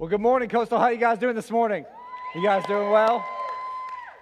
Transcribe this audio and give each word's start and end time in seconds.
Well, 0.00 0.08
good 0.08 0.22
morning, 0.22 0.48
Coastal. 0.48 0.78
How 0.78 0.88
you 0.88 0.96
guys 0.96 1.18
doing 1.18 1.34
this 1.34 1.50
morning? 1.50 1.84
You 2.34 2.42
guys 2.42 2.64
doing 2.64 2.88
well? 2.88 3.22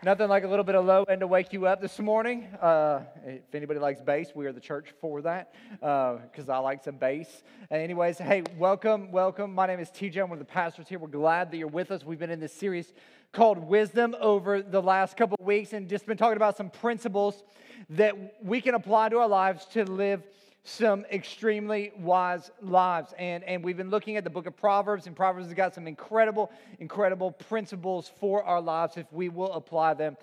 Nothing 0.02 0.26
like 0.26 0.42
a 0.42 0.48
little 0.48 0.64
bit 0.64 0.74
of 0.74 0.84
low 0.84 1.04
end 1.04 1.20
to 1.20 1.28
wake 1.28 1.52
you 1.52 1.68
up 1.68 1.80
this 1.80 2.00
morning. 2.00 2.48
Uh, 2.60 3.02
if 3.24 3.54
anybody 3.54 3.78
likes 3.78 4.00
bass, 4.00 4.32
we 4.34 4.46
are 4.46 4.52
the 4.52 4.58
church 4.58 4.92
for 5.00 5.22
that 5.22 5.54
because 5.70 6.48
uh, 6.48 6.54
I 6.54 6.58
like 6.58 6.82
some 6.82 6.96
bass. 6.96 7.44
anyways, 7.70 8.18
hey, 8.18 8.42
welcome, 8.58 9.12
welcome. 9.12 9.54
My 9.54 9.68
name 9.68 9.78
is 9.78 9.88
TJ. 9.90 10.20
I'm 10.20 10.30
one 10.30 10.40
of 10.40 10.44
the 10.44 10.52
pastors 10.52 10.88
here. 10.88 10.98
We're 10.98 11.06
glad 11.06 11.52
that 11.52 11.58
you're 11.58 11.68
with 11.68 11.92
us. 11.92 12.02
We've 12.02 12.18
been 12.18 12.30
in 12.30 12.40
this 12.40 12.54
series 12.54 12.92
called 13.32 13.58
Wisdom 13.58 14.16
over 14.20 14.62
the 14.62 14.82
last 14.82 15.16
couple 15.16 15.36
of 15.38 15.46
weeks 15.46 15.74
and 15.74 15.88
just 15.88 16.06
been 16.06 16.16
talking 16.16 16.38
about 16.38 16.56
some 16.56 16.70
principles 16.70 17.44
that 17.90 18.42
we 18.42 18.60
can 18.60 18.74
apply 18.74 19.10
to 19.10 19.18
our 19.18 19.28
lives 19.28 19.64
to 19.66 19.84
live 19.84 20.24
some 20.68 21.06
extremely 21.10 21.92
wise 21.98 22.50
lives. 22.60 23.14
And, 23.18 23.42
and 23.44 23.64
we've 23.64 23.76
been 23.76 23.90
looking 23.90 24.16
at 24.16 24.24
the 24.24 24.30
book 24.30 24.46
of 24.46 24.56
Proverbs, 24.56 25.06
and 25.06 25.16
Proverbs 25.16 25.46
has 25.46 25.54
got 25.54 25.74
some 25.74 25.86
incredible, 25.86 26.50
incredible 26.78 27.32
principles 27.32 28.10
for 28.20 28.42
our 28.44 28.60
lives 28.60 28.96
if 28.96 29.10
we 29.12 29.28
will 29.28 29.52
apply 29.52 29.94
them 29.94 30.16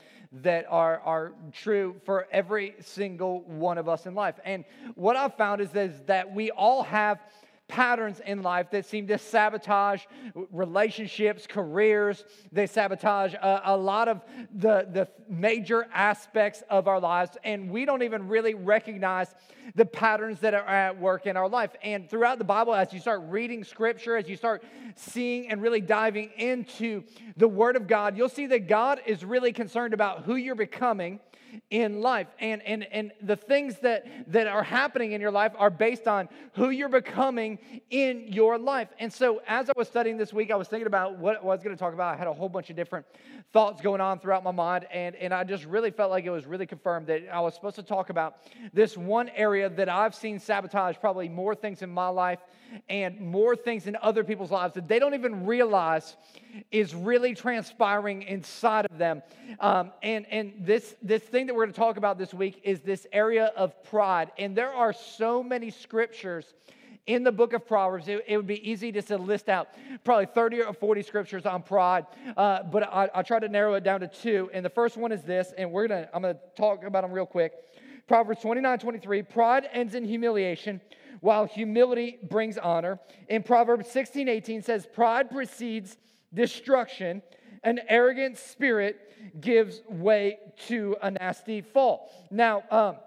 that 0.44 0.66
are, 0.70 0.99
are 0.99 1.34
true 1.52 1.95
for 2.05 2.27
every 2.31 2.76
single 2.80 3.41
one 3.41 3.77
of 3.77 3.90
us 3.90 4.05
in 4.05 4.13
life. 4.13 4.35
And 4.45 4.66
what 4.95 5.16
I've 5.16 5.35
found 5.35 5.62
is, 5.62 5.73
is 5.73 6.02
that 6.05 6.34
we 6.34 6.52
all 6.52 6.84
have 6.84 7.20
patterns 7.68 8.22
in 8.26 8.44
life 8.44 8.70
that 8.72 8.86
seem 8.86 9.08
to 9.08 9.18
sabotage 9.18 10.04
relationships, 10.52 11.48
careers. 11.48 12.24
They 12.52 12.68
sabotage 12.68 13.34
a, 13.34 13.62
a, 13.66 13.78
lot 13.78 14.08
of 14.08 14.22
the, 14.54 14.88
the 14.91 15.08
major 15.28 15.88
aspects 15.91 16.64
of 16.70 16.88
our 16.88 17.00
lives, 17.00 17.38
and 17.44 17.72
we 17.72 17.86
don't 17.86 18.04
even 18.04 18.28
really 18.28 18.54
recognize 18.54 19.34
the 19.74 19.86
patterns 19.86 20.40
that 20.41 20.54
are 20.54 20.68
at 20.68 21.00
work 21.00 21.26
in 21.26 21.36
our 21.36 21.50
life. 21.50 21.72
And 21.82 22.08
throughout 22.10 22.38
the 22.38 22.44
Bible, 22.44 22.76
as 22.76 22.94
you 22.94 23.00
start 23.00 23.24
reading 23.28 23.64
scripture, 23.64 24.16
as 24.16 24.30
you 24.30 24.36
start 24.36 24.63
seeing 24.96 25.50
and 25.50 25.62
really 25.62 25.82
diving 25.82 26.32
into 26.38 27.04
the 27.36 27.48
Word 27.48 27.76
of 27.76 27.88
God, 27.88 28.16
you'll 28.16 28.29
see 28.29 28.46
that 28.48 28.68
God 28.68 29.02
is 29.07 29.26
really 29.26 29.52
concerned 29.52 29.94
about 29.94 30.24
who 30.24 30.35
you're 30.35 30.55
becoming 30.55 31.20
in 31.70 32.02
life. 32.02 32.27
And, 32.40 32.62
and, 32.63 32.84
and 32.91 33.12
the 33.22 33.35
things 33.35 33.77
that, 33.79 34.05
that 34.32 34.48
are 34.48 34.63
happening 34.63 35.13
in 35.13 35.22
your 35.22 35.32
life 35.32 35.54
are 35.57 35.70
based 35.70 36.07
on 36.07 36.29
who 36.54 36.70
you're 36.70 36.90
becoming 36.90 37.54
in 37.89 38.27
your 38.27 38.57
life. 38.57 38.89
And 38.99 39.11
so, 39.11 39.41
as 39.48 39.70
I 39.70 39.73
was 39.75 39.87
studying 39.87 40.17
this 40.17 40.34
week, 40.34 40.51
I 40.51 40.55
was 40.55 40.67
thinking 40.67 40.87
about 40.87 41.17
what 41.17 41.41
I 41.41 41.45
was 41.45 41.63
going 41.63 41.75
to 41.75 41.79
talk 41.79 41.93
about. 41.93 42.13
I 42.13 42.17
had 42.17 42.27
a 42.27 42.34
whole 42.34 42.49
bunch 42.49 42.70
of 42.70 42.75
different 42.75 43.05
thoughts 43.53 43.81
going 43.81 44.01
on 44.01 44.20
throughout 44.20 44.43
my 44.43 44.51
mind. 44.51 44.85
And, 44.91 45.15
and 45.15 45.34
I 45.34 45.43
just 45.43 45.65
really 45.65 45.91
felt 45.91 46.11
like 46.11 46.26
it 46.26 46.29
was 46.29 46.45
really 46.45 46.65
confirmed 46.65 47.07
that 47.07 47.23
I 47.31 47.39
was 47.39 47.53
supposed 47.53 47.76
to 47.77 47.83
talk 47.83 48.09
about 48.09 48.37
this 48.73 48.98
one 48.98 49.29
area 49.29 49.70
that 49.70 49.89
I've 49.89 50.15
seen 50.15 50.39
sabotage 50.39 50.98
probably 50.99 51.29
more 51.29 51.55
things 51.55 51.81
in 51.81 51.89
my 51.89 52.07
life 52.07 52.39
and 52.89 53.20
more 53.20 53.55
things 53.55 53.87
in 53.87 53.95
other 54.01 54.23
people's 54.23 54.51
lives 54.51 54.73
that 54.73 54.87
they 54.87 54.99
don't 54.99 55.13
even 55.13 55.45
realize 55.45 56.17
is 56.71 56.93
really 56.93 57.33
transpiring 57.33 58.23
inside 58.23 58.85
of 58.89 58.98
them. 58.98 59.21
Um, 59.59 59.91
and 60.01 60.26
and 60.31 60.53
this, 60.59 60.95
this 61.01 61.23
thing 61.23 61.48
that 61.48 61.55
we're 61.55 61.63
going 61.63 61.73
to 61.73 61.79
talk 61.79 61.98
about 61.98 62.17
this 62.17 62.33
week 62.33 62.61
is 62.63 62.81
this 62.81 63.07
area 63.11 63.51
of 63.55 63.83
pride. 63.83 64.31
And 64.38 64.56
there 64.56 64.73
are 64.73 64.94
so 64.94 65.44
many 65.44 65.72
scriptures 65.72 66.53
in 67.07 67.23
the 67.23 67.31
book 67.31 67.53
of 67.53 67.67
Proverbs, 67.67 68.07
it, 68.07 68.23
it, 68.28 68.35
would 68.35 68.47
be 68.47 68.67
easy 68.69 68.91
just 68.91 69.09
to 69.09 69.17
list 69.17 69.47
out 69.47 69.69
probably 70.03 70.25
30 70.25 70.61
or 70.63 70.73
40 70.73 71.03
scriptures 71.03 71.45
on 71.45 71.61
pride, 71.61 72.06
uh, 72.35 72.63
but 72.63 72.84
I, 72.84 73.09
I 73.13 73.22
try 73.22 73.39
to 73.39 73.47
narrow 73.47 73.75
it 73.75 73.84
down 73.84 74.00
to 74.00 74.07
two. 74.07 74.50
And 74.53 74.66
the 74.66 74.69
first 74.69 74.97
one 74.97 75.11
is 75.11 75.22
this, 75.22 75.53
and 75.57 75.72
we're 75.72 75.88
gonna, 75.88 76.09
I'm 76.13 76.22
gonna 76.23 76.38
talk 76.57 76.83
about 76.83 77.03
them 77.03 77.11
real 77.11 77.25
quick. 77.25 77.53
Proverbs 78.07 78.41
29 78.41 78.79
23, 78.79 79.23
pride 79.23 79.69
ends 79.72 79.94
in 79.94 80.03
humiliation, 80.06 80.81
while 81.22 81.45
humility 81.45 82.17
brings 82.23 82.57
honor. 82.57 83.00
In 83.29 83.44
Proverbs 83.44 83.89
16 83.89 84.28
18 84.28 84.61
says, 84.63 84.88
pride 84.91 85.29
precedes 85.29 85.97
destruction, 86.33 87.22
an 87.63 87.81
arrogant 87.88 88.38
spirit 88.38 89.00
gives 89.39 89.81
way 89.89 90.38
to 90.67 90.95
a 91.01 91.11
nasty 91.11 91.61
fall. 91.61 92.11
Now, 92.31 92.63
um, 92.71 92.97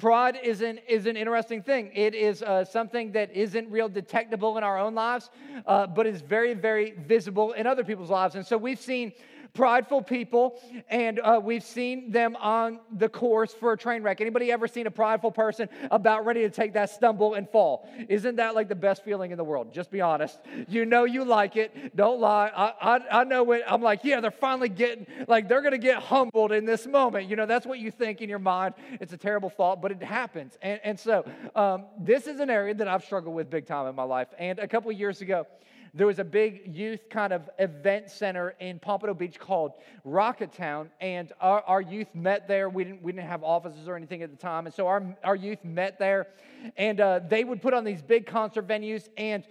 pride 0.00 0.38
is 0.42 0.62
an, 0.62 0.80
is 0.88 1.06
an 1.06 1.16
interesting 1.16 1.62
thing. 1.62 1.90
It 1.94 2.14
is 2.14 2.42
uh, 2.42 2.64
something 2.64 3.12
that 3.12 3.30
isn't 3.32 3.70
real 3.70 3.88
detectable 3.88 4.58
in 4.58 4.64
our 4.64 4.78
own 4.78 4.94
lives, 4.94 5.30
uh, 5.66 5.86
but 5.86 6.06
is 6.06 6.22
very, 6.22 6.54
very 6.54 6.92
visible 6.92 7.52
in 7.52 7.66
other 7.66 7.84
people's 7.84 8.10
lives. 8.10 8.34
And 8.34 8.44
so 8.44 8.56
we've 8.56 8.80
seen 8.80 9.12
prideful 9.52 10.02
people, 10.02 10.60
and 10.88 11.18
uh, 11.20 11.40
we've 11.42 11.62
seen 11.64 12.10
them 12.10 12.36
on 12.36 12.80
the 12.96 13.08
course 13.08 13.52
for 13.52 13.72
a 13.72 13.76
train 13.76 14.02
wreck. 14.02 14.20
Anybody 14.20 14.52
ever 14.52 14.68
seen 14.68 14.86
a 14.86 14.90
prideful 14.90 15.30
person 15.30 15.68
about 15.90 16.24
ready 16.24 16.42
to 16.42 16.50
take 16.50 16.74
that 16.74 16.90
stumble 16.90 17.34
and 17.34 17.48
fall? 17.48 17.88
Isn't 18.08 18.36
that 18.36 18.54
like 18.54 18.68
the 18.68 18.74
best 18.74 19.04
feeling 19.04 19.30
in 19.30 19.38
the 19.38 19.44
world? 19.44 19.72
Just 19.72 19.90
be 19.90 20.00
honest. 20.00 20.38
You 20.68 20.84
know 20.84 21.04
you 21.04 21.24
like 21.24 21.56
it. 21.56 21.96
Don't 21.96 22.20
lie. 22.20 22.50
I, 22.54 22.96
I, 22.96 23.20
I 23.20 23.24
know 23.24 23.50
it. 23.52 23.62
I'm 23.66 23.82
like, 23.82 24.04
yeah, 24.04 24.20
they're 24.20 24.30
finally 24.30 24.68
getting, 24.68 25.06
like, 25.28 25.48
they're 25.48 25.62
going 25.62 25.72
to 25.72 25.78
get 25.78 25.98
humbled 26.02 26.52
in 26.52 26.64
this 26.64 26.86
moment. 26.86 27.28
You 27.28 27.36
know, 27.36 27.46
that's 27.46 27.66
what 27.66 27.78
you 27.78 27.90
think 27.90 28.20
in 28.20 28.28
your 28.28 28.38
mind. 28.38 28.74
It's 29.00 29.12
a 29.12 29.16
terrible 29.18 29.50
thought, 29.50 29.82
but 29.82 29.92
it 29.92 30.02
happens. 30.02 30.58
And, 30.62 30.80
and 30.84 30.98
so, 30.98 31.24
um, 31.54 31.86
this 31.98 32.26
is 32.26 32.40
an 32.40 32.50
area 32.50 32.74
that 32.74 32.88
I've 32.88 33.04
struggled 33.04 33.34
with 33.34 33.50
big 33.50 33.66
time 33.66 33.86
in 33.86 33.94
my 33.94 34.02
life. 34.02 34.28
And 34.38 34.58
a 34.58 34.68
couple 34.68 34.90
years 34.92 35.20
ago, 35.20 35.46
there 35.94 36.06
was 36.06 36.18
a 36.18 36.24
big 36.24 36.74
youth 36.76 37.08
kind 37.08 37.32
of 37.32 37.48
event 37.58 38.10
center 38.10 38.54
in 38.60 38.78
Pompano 38.78 39.14
Beach 39.14 39.38
called 39.38 39.72
Rocket 40.04 40.52
Town, 40.52 40.90
and 41.00 41.32
our, 41.40 41.62
our 41.62 41.80
youth 41.80 42.08
met 42.14 42.46
there. 42.46 42.68
We 42.68 42.84
didn't, 42.84 43.02
we 43.02 43.12
didn't 43.12 43.28
have 43.28 43.42
offices 43.42 43.88
or 43.88 43.96
anything 43.96 44.22
at 44.22 44.30
the 44.30 44.36
time, 44.36 44.66
and 44.66 44.74
so 44.74 44.86
our, 44.86 45.16
our 45.24 45.36
youth 45.36 45.64
met 45.64 45.98
there, 45.98 46.28
and 46.76 47.00
uh, 47.00 47.20
they 47.28 47.44
would 47.44 47.60
put 47.60 47.74
on 47.74 47.84
these 47.84 48.02
big 48.02 48.26
concert 48.26 48.66
venues, 48.66 49.08
and, 49.16 49.44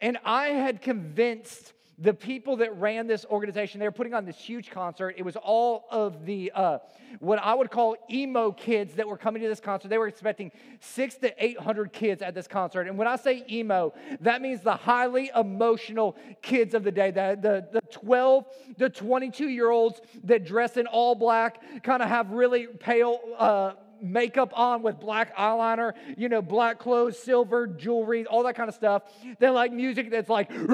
and 0.00 0.18
I 0.24 0.48
had 0.48 0.80
convinced 0.80 1.72
the 2.00 2.14
people 2.14 2.56
that 2.56 2.74
ran 2.78 3.06
this 3.06 3.26
organization, 3.26 3.78
they 3.78 3.86
were 3.86 3.92
putting 3.92 4.14
on 4.14 4.24
this 4.24 4.38
huge 4.38 4.70
concert. 4.70 5.14
It 5.18 5.22
was 5.22 5.36
all 5.36 5.84
of 5.90 6.24
the, 6.24 6.50
uh, 6.54 6.78
what 7.18 7.38
I 7.38 7.52
would 7.52 7.70
call 7.70 7.94
emo 8.10 8.52
kids 8.52 8.94
that 8.94 9.06
were 9.06 9.18
coming 9.18 9.42
to 9.42 9.48
this 9.48 9.60
concert. 9.60 9.88
They 9.88 9.98
were 9.98 10.08
expecting 10.08 10.50
six 10.80 11.16
to 11.16 11.32
800 11.44 11.92
kids 11.92 12.22
at 12.22 12.34
this 12.34 12.48
concert. 12.48 12.88
And 12.88 12.96
when 12.96 13.06
I 13.06 13.16
say 13.16 13.44
emo, 13.50 13.92
that 14.20 14.40
means 14.40 14.62
the 14.62 14.74
highly 14.74 15.30
emotional 15.36 16.16
kids 16.40 16.72
of 16.72 16.84
the 16.84 16.92
day, 16.92 17.10
the, 17.10 17.38
the, 17.40 17.80
the 17.80 17.80
12 17.92 18.46
to 18.78 18.88
22 18.88 19.48
year 19.48 19.68
olds 19.68 20.00
that 20.24 20.46
dress 20.46 20.78
in 20.78 20.86
all 20.86 21.14
black, 21.14 21.82
kind 21.82 22.02
of 22.02 22.08
have 22.08 22.30
really 22.30 22.66
pale, 22.66 23.20
uh, 23.36 23.72
makeup 24.02 24.52
on 24.58 24.82
with 24.82 24.98
black 25.00 25.36
eyeliner, 25.36 25.92
you 26.16 26.28
know, 26.28 26.42
black 26.42 26.78
clothes, 26.78 27.18
silver 27.18 27.66
jewelry, 27.66 28.26
all 28.26 28.42
that 28.44 28.54
kind 28.54 28.68
of 28.68 28.74
stuff. 28.74 29.02
They 29.38 29.48
like 29.48 29.72
music 29.72 30.10
that's 30.10 30.28
like, 30.28 30.50
and 30.50 30.68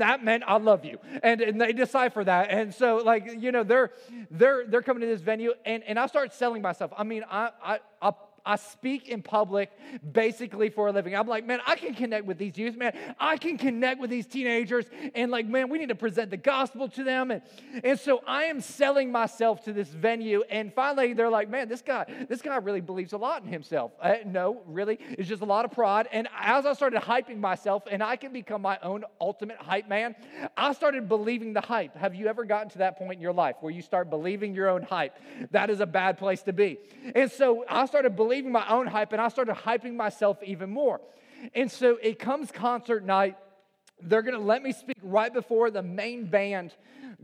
that 0.00 0.20
meant 0.22 0.44
I 0.46 0.58
love 0.58 0.84
you. 0.84 0.98
And, 1.22 1.40
and 1.40 1.60
they 1.60 1.72
decipher 1.72 2.24
that. 2.24 2.50
And 2.50 2.74
so, 2.74 2.96
like, 2.98 3.36
you 3.38 3.52
know, 3.52 3.62
they're 3.62 3.92
they're 4.30 4.66
they're 4.66 4.82
coming 4.82 5.00
to 5.00 5.06
this 5.06 5.20
venue, 5.20 5.52
and, 5.64 5.82
and 5.84 5.98
I 5.98 6.06
start 6.06 6.32
selling 6.32 6.62
myself. 6.62 6.92
I 6.96 7.04
mean, 7.04 7.24
I 7.30 7.50
I, 7.62 7.78
I 8.00 8.12
I 8.46 8.56
speak 8.56 9.08
in 9.08 9.22
public 9.22 9.70
basically 10.12 10.70
for 10.70 10.86
a 10.86 10.92
living. 10.92 11.16
I'm 11.16 11.26
like, 11.26 11.44
man, 11.44 11.60
I 11.66 11.74
can 11.74 11.94
connect 11.94 12.26
with 12.26 12.38
these 12.38 12.56
youth, 12.56 12.76
man. 12.76 12.96
I 13.18 13.36
can 13.36 13.58
connect 13.58 14.00
with 14.00 14.08
these 14.08 14.26
teenagers. 14.26 14.86
And 15.14 15.32
like, 15.32 15.46
man, 15.46 15.68
we 15.68 15.78
need 15.78 15.88
to 15.88 15.96
present 15.96 16.30
the 16.30 16.36
gospel 16.36 16.88
to 16.90 17.02
them. 17.02 17.32
And, 17.32 17.42
and 17.82 17.98
so 17.98 18.22
I 18.26 18.44
am 18.44 18.60
selling 18.60 19.10
myself 19.10 19.64
to 19.64 19.72
this 19.72 19.88
venue. 19.88 20.44
And 20.48 20.72
finally, 20.72 21.12
they're 21.12 21.28
like, 21.28 21.50
man, 21.50 21.68
this 21.68 21.82
guy, 21.82 22.06
this 22.28 22.40
guy 22.40 22.56
really 22.56 22.80
believes 22.80 23.12
a 23.12 23.18
lot 23.18 23.42
in 23.42 23.48
himself. 23.48 23.92
Uh, 24.00 24.16
no, 24.24 24.62
really, 24.66 24.98
it's 25.10 25.28
just 25.28 25.42
a 25.42 25.46
lot 25.46 25.64
of 25.64 25.72
pride. 25.72 26.08
And 26.12 26.28
as 26.38 26.66
I 26.66 26.72
started 26.72 27.02
hyping 27.02 27.38
myself, 27.38 27.82
and 27.90 28.02
I 28.02 28.14
can 28.14 28.32
become 28.32 28.62
my 28.62 28.78
own 28.82 29.04
ultimate 29.20 29.56
hype 29.56 29.88
man, 29.88 30.14
I 30.56 30.72
started 30.72 31.08
believing 31.08 31.52
the 31.52 31.60
hype. 31.60 31.96
Have 31.96 32.14
you 32.14 32.28
ever 32.28 32.44
gotten 32.44 32.70
to 32.70 32.78
that 32.78 32.96
point 32.96 33.14
in 33.14 33.20
your 33.20 33.32
life 33.32 33.56
where 33.60 33.72
you 33.72 33.82
start 33.82 34.08
believing 34.08 34.54
your 34.54 34.68
own 34.68 34.82
hype? 34.82 35.16
That 35.50 35.68
is 35.68 35.80
a 35.80 35.86
bad 35.86 36.16
place 36.16 36.42
to 36.42 36.52
be. 36.52 36.78
And 37.14 37.30
so 37.30 37.64
I 37.68 37.86
started 37.86 38.14
believing 38.14 38.35
believing 38.36 38.52
my 38.52 38.68
own 38.68 38.86
hype 38.86 39.12
and 39.12 39.20
I 39.20 39.28
started 39.28 39.56
hyping 39.56 39.94
myself 39.94 40.42
even 40.42 40.68
more. 40.68 41.00
And 41.54 41.70
so 41.70 41.96
it 42.02 42.18
comes 42.18 42.50
concert 42.50 43.02
night. 43.04 43.36
They're 44.02 44.22
going 44.22 44.38
to 44.38 44.44
let 44.44 44.62
me 44.62 44.72
speak 44.72 44.98
right 45.02 45.32
before 45.32 45.70
the 45.70 45.82
main 45.82 46.26
band 46.26 46.74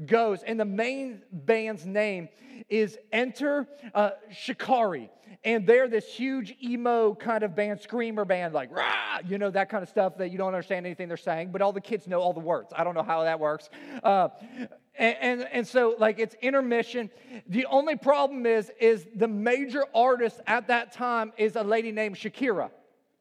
goes. 0.06 0.42
And 0.42 0.58
the 0.58 0.64
main 0.64 1.20
band's 1.30 1.84
name 1.84 2.30
is 2.70 2.96
Enter 3.12 3.68
uh, 3.94 4.12
Shikari. 4.30 5.10
And 5.44 5.66
they're 5.66 5.88
this 5.88 6.06
huge 6.06 6.54
emo 6.62 7.14
kind 7.14 7.42
of 7.42 7.54
band, 7.54 7.80
screamer 7.80 8.24
band, 8.24 8.54
like, 8.54 8.70
rah, 8.70 9.18
you 9.26 9.36
know, 9.36 9.50
that 9.50 9.68
kind 9.68 9.82
of 9.82 9.88
stuff 9.88 10.16
that 10.18 10.30
you 10.30 10.38
don't 10.38 10.48
understand 10.48 10.86
anything 10.86 11.08
they're 11.08 11.16
saying, 11.16 11.50
but 11.52 11.60
all 11.60 11.72
the 11.72 11.80
kids 11.80 12.06
know 12.06 12.20
all 12.20 12.32
the 12.32 12.40
words. 12.40 12.72
I 12.74 12.84
don't 12.84 12.94
know 12.94 13.02
how 13.02 13.24
that 13.24 13.38
works. 13.38 13.68
Uh, 14.02 14.28
and, 14.94 15.16
and, 15.20 15.48
and, 15.52 15.66
so 15.66 15.96
like 15.98 16.18
it's 16.18 16.34
intermission 16.42 17.10
the 17.48 17.66
only 17.66 17.96
problem 17.96 18.46
is 18.46 18.70
is 18.80 19.06
the 19.14 19.28
major 19.28 19.84
artist 19.94 20.40
at 20.46 20.68
that 20.68 20.92
time 20.92 21.32
is 21.36 21.56
a 21.56 21.62
lady 21.62 21.92
named 21.92 22.16
shakira 22.16 22.70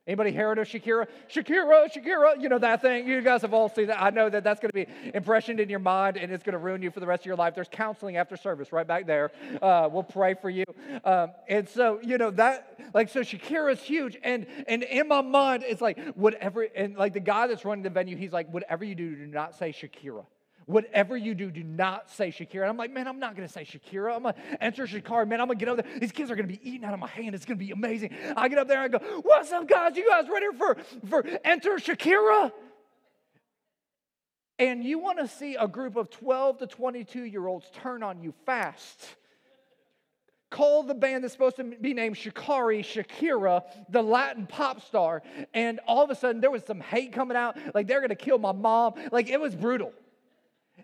Anybody 0.08 0.32
heard 0.32 0.58
of 0.58 0.68
Shakira? 0.68 1.06
Shakira, 1.32 1.88
Shakira, 1.94 2.42
you 2.42 2.50
know 2.50 2.58
that 2.58 2.82
thing. 2.82 3.08
You 3.08 3.22
guys 3.22 3.44
have 3.44 3.54
all 3.54 3.70
seen 3.70 3.86
that. 3.88 4.02
I 4.02 4.10
know 4.10 4.30
that 4.30 4.44
that's 4.44 4.60
going 4.60 4.72
to 4.72 4.74
be 4.74 4.88
impressioned 5.14 5.60
in 5.60 5.70
your 5.70 5.80
mind 5.80 6.18
and 6.18 6.32
it's 6.32 6.44
going 6.44 6.54
to 6.54 6.60
ruin 6.60 6.82
you 6.82 6.90
for 6.90 7.00
the 7.00 7.06
rest 7.06 7.22
of 7.22 7.28
your 7.28 7.36
life. 7.36 7.54
There's 7.54 7.70
counseling 7.72 8.18
after 8.18 8.36
service 8.36 8.72
right 8.72 8.88
back 8.88 9.06
there. 9.06 9.32
Uh, 9.62 9.88
we'll 9.92 10.02
pray 10.02 10.34
for 10.34 10.50
you. 10.50 10.66
Um, 11.06 11.34
and 11.48 11.70
so, 11.70 12.00
you 12.02 12.18
know, 12.18 12.32
that, 12.32 12.80
like, 12.96 13.10
so 13.10 13.20
Shakira 13.20 13.74
is 13.74 13.80
huge. 13.80 14.18
And, 14.24 14.48
and 14.68 14.82
in 14.82 15.08
my 15.08 15.22
mind, 15.22 15.64
it's 15.68 15.82
like, 15.82 16.00
whatever, 16.16 16.64
and 16.64 16.98
like 16.98 17.14
the 17.14 17.20
guy 17.20 17.46
that's 17.46 17.64
running 17.64 17.84
the 17.84 17.92
venue, 17.92 18.18
he's 18.18 18.34
like, 18.34 18.52
whatever 18.52 18.84
you 18.84 18.96
do, 18.96 19.16
do 19.16 19.28
not 19.28 19.56
say 19.56 19.72
Shakira. 19.72 20.26
Whatever 20.72 21.18
you 21.18 21.36
do, 21.36 21.52
do 21.52 21.64
not 21.64 22.10
say 22.10 22.30
Shakira. 22.30 22.62
And 22.62 22.70
I'm 22.70 22.78
like, 22.78 22.94
man, 22.94 23.06
I'm 23.06 23.20
not 23.20 23.36
going 23.36 23.46
to 23.46 23.54
say 23.54 23.66
Shakira. 23.66 24.16
I'm 24.16 24.24
going 24.24 24.36
to 24.36 24.64
enter 24.64 24.88
Shakira. 24.88 25.28
Man, 25.28 25.42
I'm 25.42 25.48
going 25.48 25.60
to 25.60 25.66
get 25.66 25.70
up 25.70 25.86
there. 25.86 26.00
These 26.00 26.14
kids 26.14 26.32
are 26.32 26.36
going 26.36 26.48
to 26.48 26.54
be 26.54 26.62
eating 26.64 26.86
out 26.86 26.94
of 26.94 27.00
my 27.00 27.08
hand. 27.08 27.36
It's 27.36 27.44
going 27.44 27.60
to 27.60 27.66
be 27.66 27.72
amazing. 27.72 28.16
I 28.38 28.48
get 28.48 28.58
up 28.58 28.70
there 28.70 28.82
and 28.82 28.96
I 28.96 28.98
go, 28.98 29.22
what's 29.22 29.52
up, 29.52 29.68
guys? 29.68 29.98
You 29.98 30.10
guys 30.10 30.30
ready 30.32 30.46
for, 30.58 30.78
for 31.10 31.26
enter 31.44 31.72
Shakira? 31.72 32.54
And 34.60 34.82
you 34.82 35.00
want 35.00 35.20
to 35.20 35.28
see 35.28 35.56
a 35.56 35.68
group 35.68 35.98
of 35.98 36.10
12 36.10 36.60
to 36.60 36.68
22 36.68 37.24
year 37.24 37.48
olds 37.48 37.70
turn 37.74 38.02
on 38.02 38.22
you 38.22 38.34
fast. 38.46 39.18
Call 40.52 40.84
the 40.84 40.94
band 40.94 41.24
that's 41.24 41.34
supposed 41.34 41.58
to 41.58 41.66
be 41.66 41.94
named 41.94 42.16
Shikari, 42.16 42.82
Shakira, 42.82 43.64
the 43.90 44.02
Latin 44.02 44.48
pop 44.48 44.82
star. 44.86 45.22
And 45.54 45.82
all 45.86 46.04
of 46.04 46.10
a 46.12 46.16
sudden, 46.16 46.40
there 46.40 46.52
was 46.52 46.64
some 46.64 46.80
hate 46.80 47.12
coming 47.12 47.36
out. 47.36 47.58
Like, 47.76 47.88
they're 47.88 48.00
going 48.00 48.10
to 48.10 48.16
kill 48.16 48.38
my 48.38 48.54
mom. 48.54 48.94
Like, 49.12 49.30
it 49.30 49.40
was 49.40 49.54
brutal. 49.54 49.94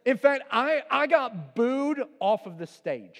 In 0.07 0.17
fact, 0.17 0.45
I, 0.49 0.83
I 0.89 1.05
got 1.05 1.53
booed 1.53 2.01
off 2.21 2.45
of 2.45 2.57
the 2.57 2.65
stage. 2.65 3.19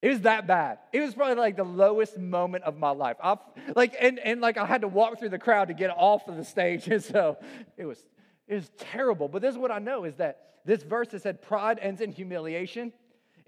It 0.00 0.10
was 0.10 0.20
that 0.20 0.46
bad. 0.46 0.78
It 0.92 1.00
was 1.00 1.12
probably 1.12 1.34
like 1.34 1.56
the 1.56 1.64
lowest 1.64 2.16
moment 2.16 2.62
of 2.62 2.78
my 2.78 2.90
life. 2.90 3.16
I, 3.20 3.36
like, 3.74 3.96
and, 4.00 4.20
and 4.20 4.40
like 4.40 4.58
I 4.58 4.66
had 4.66 4.82
to 4.82 4.88
walk 4.88 5.18
through 5.18 5.30
the 5.30 5.40
crowd 5.40 5.68
to 5.68 5.74
get 5.74 5.90
off 5.90 6.28
of 6.28 6.36
the 6.36 6.44
stage. 6.44 6.86
And 6.86 7.02
so 7.12 7.38
it 7.76 7.84
was, 7.84 7.98
it 8.46 8.54
was 8.54 8.70
terrible. 8.78 9.26
But 9.26 9.42
this 9.42 9.50
is 9.50 9.58
what 9.58 9.72
I 9.72 9.80
know 9.80 10.04
is 10.04 10.14
that 10.18 10.60
this 10.64 10.84
verse 10.84 11.08
that 11.08 11.22
said 11.22 11.42
pride 11.42 11.80
ends 11.82 12.00
in 12.00 12.12
humiliation 12.12 12.92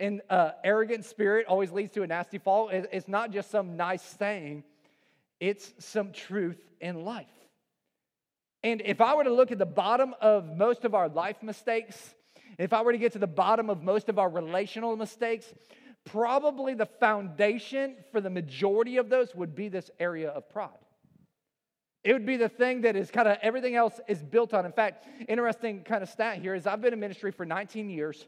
and 0.00 0.22
uh, 0.28 0.50
arrogant 0.64 1.04
spirit 1.04 1.46
always 1.46 1.70
leads 1.70 1.92
to 1.92 2.02
a 2.02 2.06
nasty 2.08 2.38
fall. 2.38 2.68
It's 2.68 3.06
not 3.06 3.30
just 3.30 3.48
some 3.48 3.76
nice 3.76 4.02
saying, 4.02 4.64
it's 5.38 5.72
some 5.78 6.10
truth 6.10 6.58
in 6.80 7.04
life. 7.04 7.26
And 8.64 8.81
if 8.85 9.00
I 9.00 9.14
were 9.14 9.25
to 9.25 9.32
look 9.32 9.50
at 9.50 9.59
the 9.59 9.67
bottom 9.67 10.14
of 10.20 10.56
most 10.56 10.85
of 10.85 10.94
our 10.94 11.09
life 11.09 11.43
mistakes, 11.43 12.14
if 12.59 12.73
I 12.73 12.82
were 12.82 12.93
to 12.93 12.99
get 12.99 13.12
to 13.12 13.19
the 13.19 13.26
bottom 13.26 13.70
of 13.70 13.82
most 13.82 14.09
of 14.09 14.19
our 14.19 14.29
relational 14.29 14.97
mistakes, 14.97 15.53
probably 16.05 16.75
the 16.75 16.87
foundation 16.87 17.97
for 18.11 18.20
the 18.20 18.31
majority 18.31 18.99
of 18.99 19.09
those 19.09 19.35
would 19.35 19.55
be 19.55 19.69
this 19.69 19.91
area 19.99 20.31
of 20.31 20.49
pride. 20.49 20.70
It 22.05 22.12
would 22.12 22.26
be 22.26 22.37
the 22.37 22.49
thing 22.49 22.81
that 22.82 22.97
is 22.97 23.11
kind 23.11 23.29
of 23.29 23.38
everything 23.43 23.76
else 23.76 24.00
is 24.09 24.23
built 24.23 24.55
on. 24.55 24.67
In 24.67 24.73
fact, 24.73 25.06
interesting 25.29 25.82
kind 25.85 26.03
of 26.03 26.09
stat 26.09 26.38
here 26.38 26.55
is 26.55 26.67
I've 26.67 26.81
been 26.81 26.93
in 26.93 27.00
ministry 27.00 27.31
for 27.31 27.47
19 27.47 27.88
years. 27.88 28.26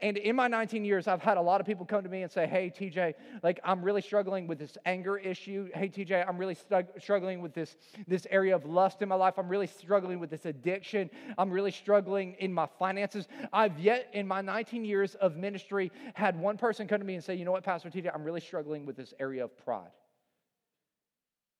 And 0.00 0.18
in 0.18 0.36
my 0.36 0.46
19 0.46 0.84
years, 0.84 1.08
I've 1.08 1.22
had 1.22 1.38
a 1.38 1.40
lot 1.42 1.60
of 1.60 1.66
people 1.66 1.86
come 1.86 2.02
to 2.02 2.08
me 2.08 2.22
and 2.22 2.30
say, 2.30 2.46
Hey, 2.46 2.70
TJ, 2.70 3.14
like 3.42 3.60
I'm 3.64 3.82
really 3.82 4.02
struggling 4.02 4.46
with 4.46 4.58
this 4.58 4.76
anger 4.84 5.16
issue. 5.16 5.70
Hey, 5.74 5.88
TJ, 5.88 6.28
I'm 6.28 6.36
really 6.36 6.56
struggling 6.98 7.40
with 7.40 7.54
this, 7.54 7.76
this 8.06 8.26
area 8.30 8.54
of 8.54 8.66
lust 8.66 9.00
in 9.00 9.08
my 9.08 9.14
life. 9.14 9.34
I'm 9.38 9.48
really 9.48 9.66
struggling 9.66 10.20
with 10.20 10.28
this 10.28 10.44
addiction. 10.44 11.10
I'm 11.38 11.50
really 11.50 11.70
struggling 11.70 12.34
in 12.40 12.52
my 12.52 12.66
finances. 12.78 13.26
I've 13.52 13.78
yet, 13.78 14.10
in 14.12 14.26
my 14.26 14.42
19 14.42 14.84
years 14.84 15.14
of 15.14 15.36
ministry, 15.36 15.90
had 16.12 16.38
one 16.38 16.58
person 16.58 16.86
come 16.86 16.98
to 16.98 17.06
me 17.06 17.14
and 17.14 17.24
say, 17.24 17.34
You 17.34 17.46
know 17.46 17.52
what, 17.52 17.64
Pastor 17.64 17.88
TJ, 17.88 18.14
I'm 18.14 18.24
really 18.24 18.42
struggling 18.42 18.84
with 18.84 18.96
this 18.96 19.14
area 19.18 19.44
of 19.44 19.56
pride. 19.64 19.90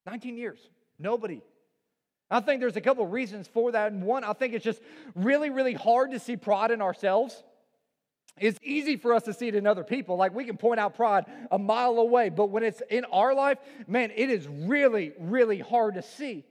19 0.06 0.36
years. 0.36 0.58
Nobody 0.98 1.42
I 2.30 2.40
think 2.40 2.60
there's 2.60 2.76
a 2.76 2.80
couple 2.80 3.06
reasons 3.06 3.46
for 3.46 3.72
that. 3.72 3.92
And 3.92 4.02
one, 4.02 4.24
I 4.24 4.32
think 4.32 4.52
it's 4.54 4.64
just 4.64 4.80
really, 5.14 5.50
really 5.50 5.74
hard 5.74 6.10
to 6.10 6.18
see 6.18 6.36
pride 6.36 6.70
in 6.70 6.82
ourselves. 6.82 7.42
It's 8.38 8.58
easy 8.62 8.96
for 8.96 9.14
us 9.14 9.22
to 9.24 9.32
see 9.32 9.48
it 9.48 9.54
in 9.54 9.66
other 9.66 9.84
people. 9.84 10.16
Like 10.16 10.34
we 10.34 10.44
can 10.44 10.56
point 10.56 10.78
out 10.78 10.94
pride 10.94 11.24
a 11.50 11.58
mile 11.58 11.98
away, 11.98 12.28
but 12.28 12.50
when 12.50 12.62
it's 12.62 12.82
in 12.90 13.04
our 13.06 13.34
life, 13.34 13.58
man, 13.86 14.12
it 14.14 14.28
is 14.30 14.46
really, 14.46 15.12
really 15.18 15.58
hard 15.58 15.94
to 15.94 16.02
see. 16.02 16.44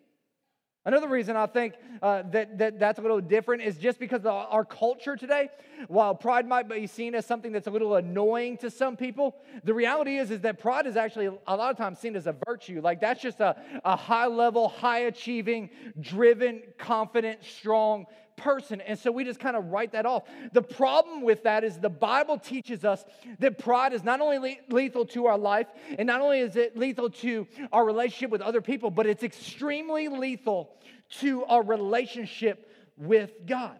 Another 0.87 1.07
reason 1.07 1.35
I 1.35 1.47
think 1.47 1.73
uh, 2.03 2.21
that, 2.31 2.59
that 2.59 2.79
that's 2.79 2.99
a 2.99 3.01
little 3.01 3.19
different 3.19 3.63
is 3.63 3.75
just 3.77 3.97
because 3.97 4.19
of 4.21 4.27
our 4.27 4.63
culture 4.63 5.15
today, 5.15 5.49
while 5.87 6.13
pride 6.13 6.47
might 6.47 6.69
be 6.69 6.85
seen 6.85 7.15
as 7.15 7.25
something 7.25 7.51
that's 7.51 7.65
a 7.65 7.71
little 7.71 7.95
annoying 7.95 8.57
to 8.57 8.69
some 8.69 8.95
people, 8.95 9.35
the 9.63 9.73
reality 9.73 10.17
is, 10.17 10.29
is 10.29 10.41
that 10.41 10.59
pride 10.59 10.85
is 10.85 10.95
actually 10.95 11.25
a 11.25 11.55
lot 11.55 11.71
of 11.71 11.77
times 11.77 11.97
seen 11.97 12.15
as 12.15 12.27
a 12.27 12.35
virtue. 12.45 12.81
Like 12.81 13.01
that's 13.01 13.19
just 13.19 13.39
a, 13.39 13.55
a 13.83 13.95
high 13.95 14.27
level, 14.27 14.69
high 14.69 14.99
achieving, 14.99 15.71
driven, 15.99 16.61
confident, 16.77 17.43
strong 17.43 18.05
person. 18.35 18.81
And 18.81 18.97
so 18.97 19.11
we 19.11 19.23
just 19.23 19.39
kind 19.39 19.55
of 19.55 19.65
write 19.71 19.91
that 19.93 20.05
off. 20.05 20.23
The 20.53 20.61
problem 20.61 21.21
with 21.21 21.43
that 21.43 21.63
is 21.63 21.79
the 21.79 21.89
Bible 21.89 22.37
teaches 22.37 22.85
us 22.85 23.03
that 23.39 23.57
pride 23.57 23.93
is 23.93 24.03
not 24.03 24.21
only 24.21 24.59
lethal 24.69 25.05
to 25.07 25.27
our 25.27 25.37
life, 25.37 25.67
and 25.97 26.07
not 26.07 26.21
only 26.21 26.39
is 26.39 26.55
it 26.55 26.77
lethal 26.77 27.09
to 27.09 27.47
our 27.71 27.85
relationship 27.85 28.29
with 28.31 28.41
other 28.41 28.61
people, 28.61 28.91
but 28.91 29.05
it's 29.05 29.23
extremely 29.23 30.07
lethal 30.07 30.75
to 31.19 31.45
our 31.45 31.63
relationship 31.63 32.71
with 32.97 33.31
God. 33.45 33.77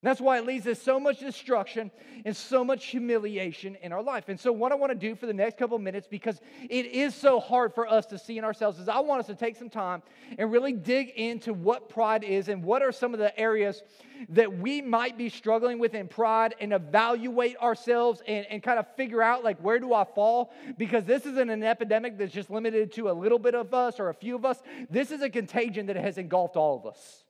That's 0.00 0.20
why 0.20 0.38
it 0.38 0.46
leads 0.46 0.64
to 0.64 0.76
so 0.76 1.00
much 1.00 1.18
destruction 1.18 1.90
and 2.24 2.36
so 2.36 2.62
much 2.62 2.86
humiliation 2.86 3.76
in 3.82 3.92
our 3.92 4.02
life. 4.02 4.28
And 4.28 4.38
so, 4.38 4.52
what 4.52 4.70
I 4.70 4.76
want 4.76 4.92
to 4.92 4.98
do 4.98 5.16
for 5.16 5.26
the 5.26 5.34
next 5.34 5.58
couple 5.58 5.76
of 5.76 5.82
minutes, 5.82 6.06
because 6.06 6.40
it 6.70 6.86
is 6.86 7.16
so 7.16 7.40
hard 7.40 7.74
for 7.74 7.88
us 7.88 8.06
to 8.06 8.18
see 8.18 8.38
in 8.38 8.44
ourselves, 8.44 8.78
is 8.78 8.88
I 8.88 9.00
want 9.00 9.20
us 9.20 9.26
to 9.26 9.34
take 9.34 9.56
some 9.56 9.68
time 9.68 10.02
and 10.38 10.52
really 10.52 10.72
dig 10.72 11.08
into 11.10 11.52
what 11.52 11.88
pride 11.88 12.22
is 12.22 12.48
and 12.48 12.62
what 12.62 12.80
are 12.80 12.92
some 12.92 13.12
of 13.12 13.18
the 13.18 13.36
areas 13.36 13.82
that 14.28 14.56
we 14.56 14.80
might 14.80 15.18
be 15.18 15.28
struggling 15.28 15.80
with 15.80 15.94
in 15.94 16.06
pride 16.06 16.54
and 16.60 16.72
evaluate 16.72 17.56
ourselves 17.56 18.22
and, 18.28 18.46
and 18.50 18.62
kind 18.62 18.78
of 18.78 18.86
figure 18.94 19.20
out, 19.20 19.42
like, 19.42 19.58
where 19.58 19.80
do 19.80 19.92
I 19.94 20.04
fall? 20.04 20.52
Because 20.76 21.06
this 21.06 21.26
isn't 21.26 21.50
an 21.50 21.64
epidemic 21.64 22.18
that's 22.18 22.32
just 22.32 22.50
limited 22.50 22.92
to 22.92 23.10
a 23.10 23.12
little 23.12 23.38
bit 23.38 23.56
of 23.56 23.74
us 23.74 23.98
or 23.98 24.10
a 24.10 24.14
few 24.14 24.36
of 24.36 24.44
us. 24.44 24.62
This 24.88 25.10
is 25.10 25.22
a 25.22 25.30
contagion 25.30 25.86
that 25.86 25.96
has 25.96 26.18
engulfed 26.18 26.54
all 26.54 26.76
of 26.76 26.86
us 26.86 27.24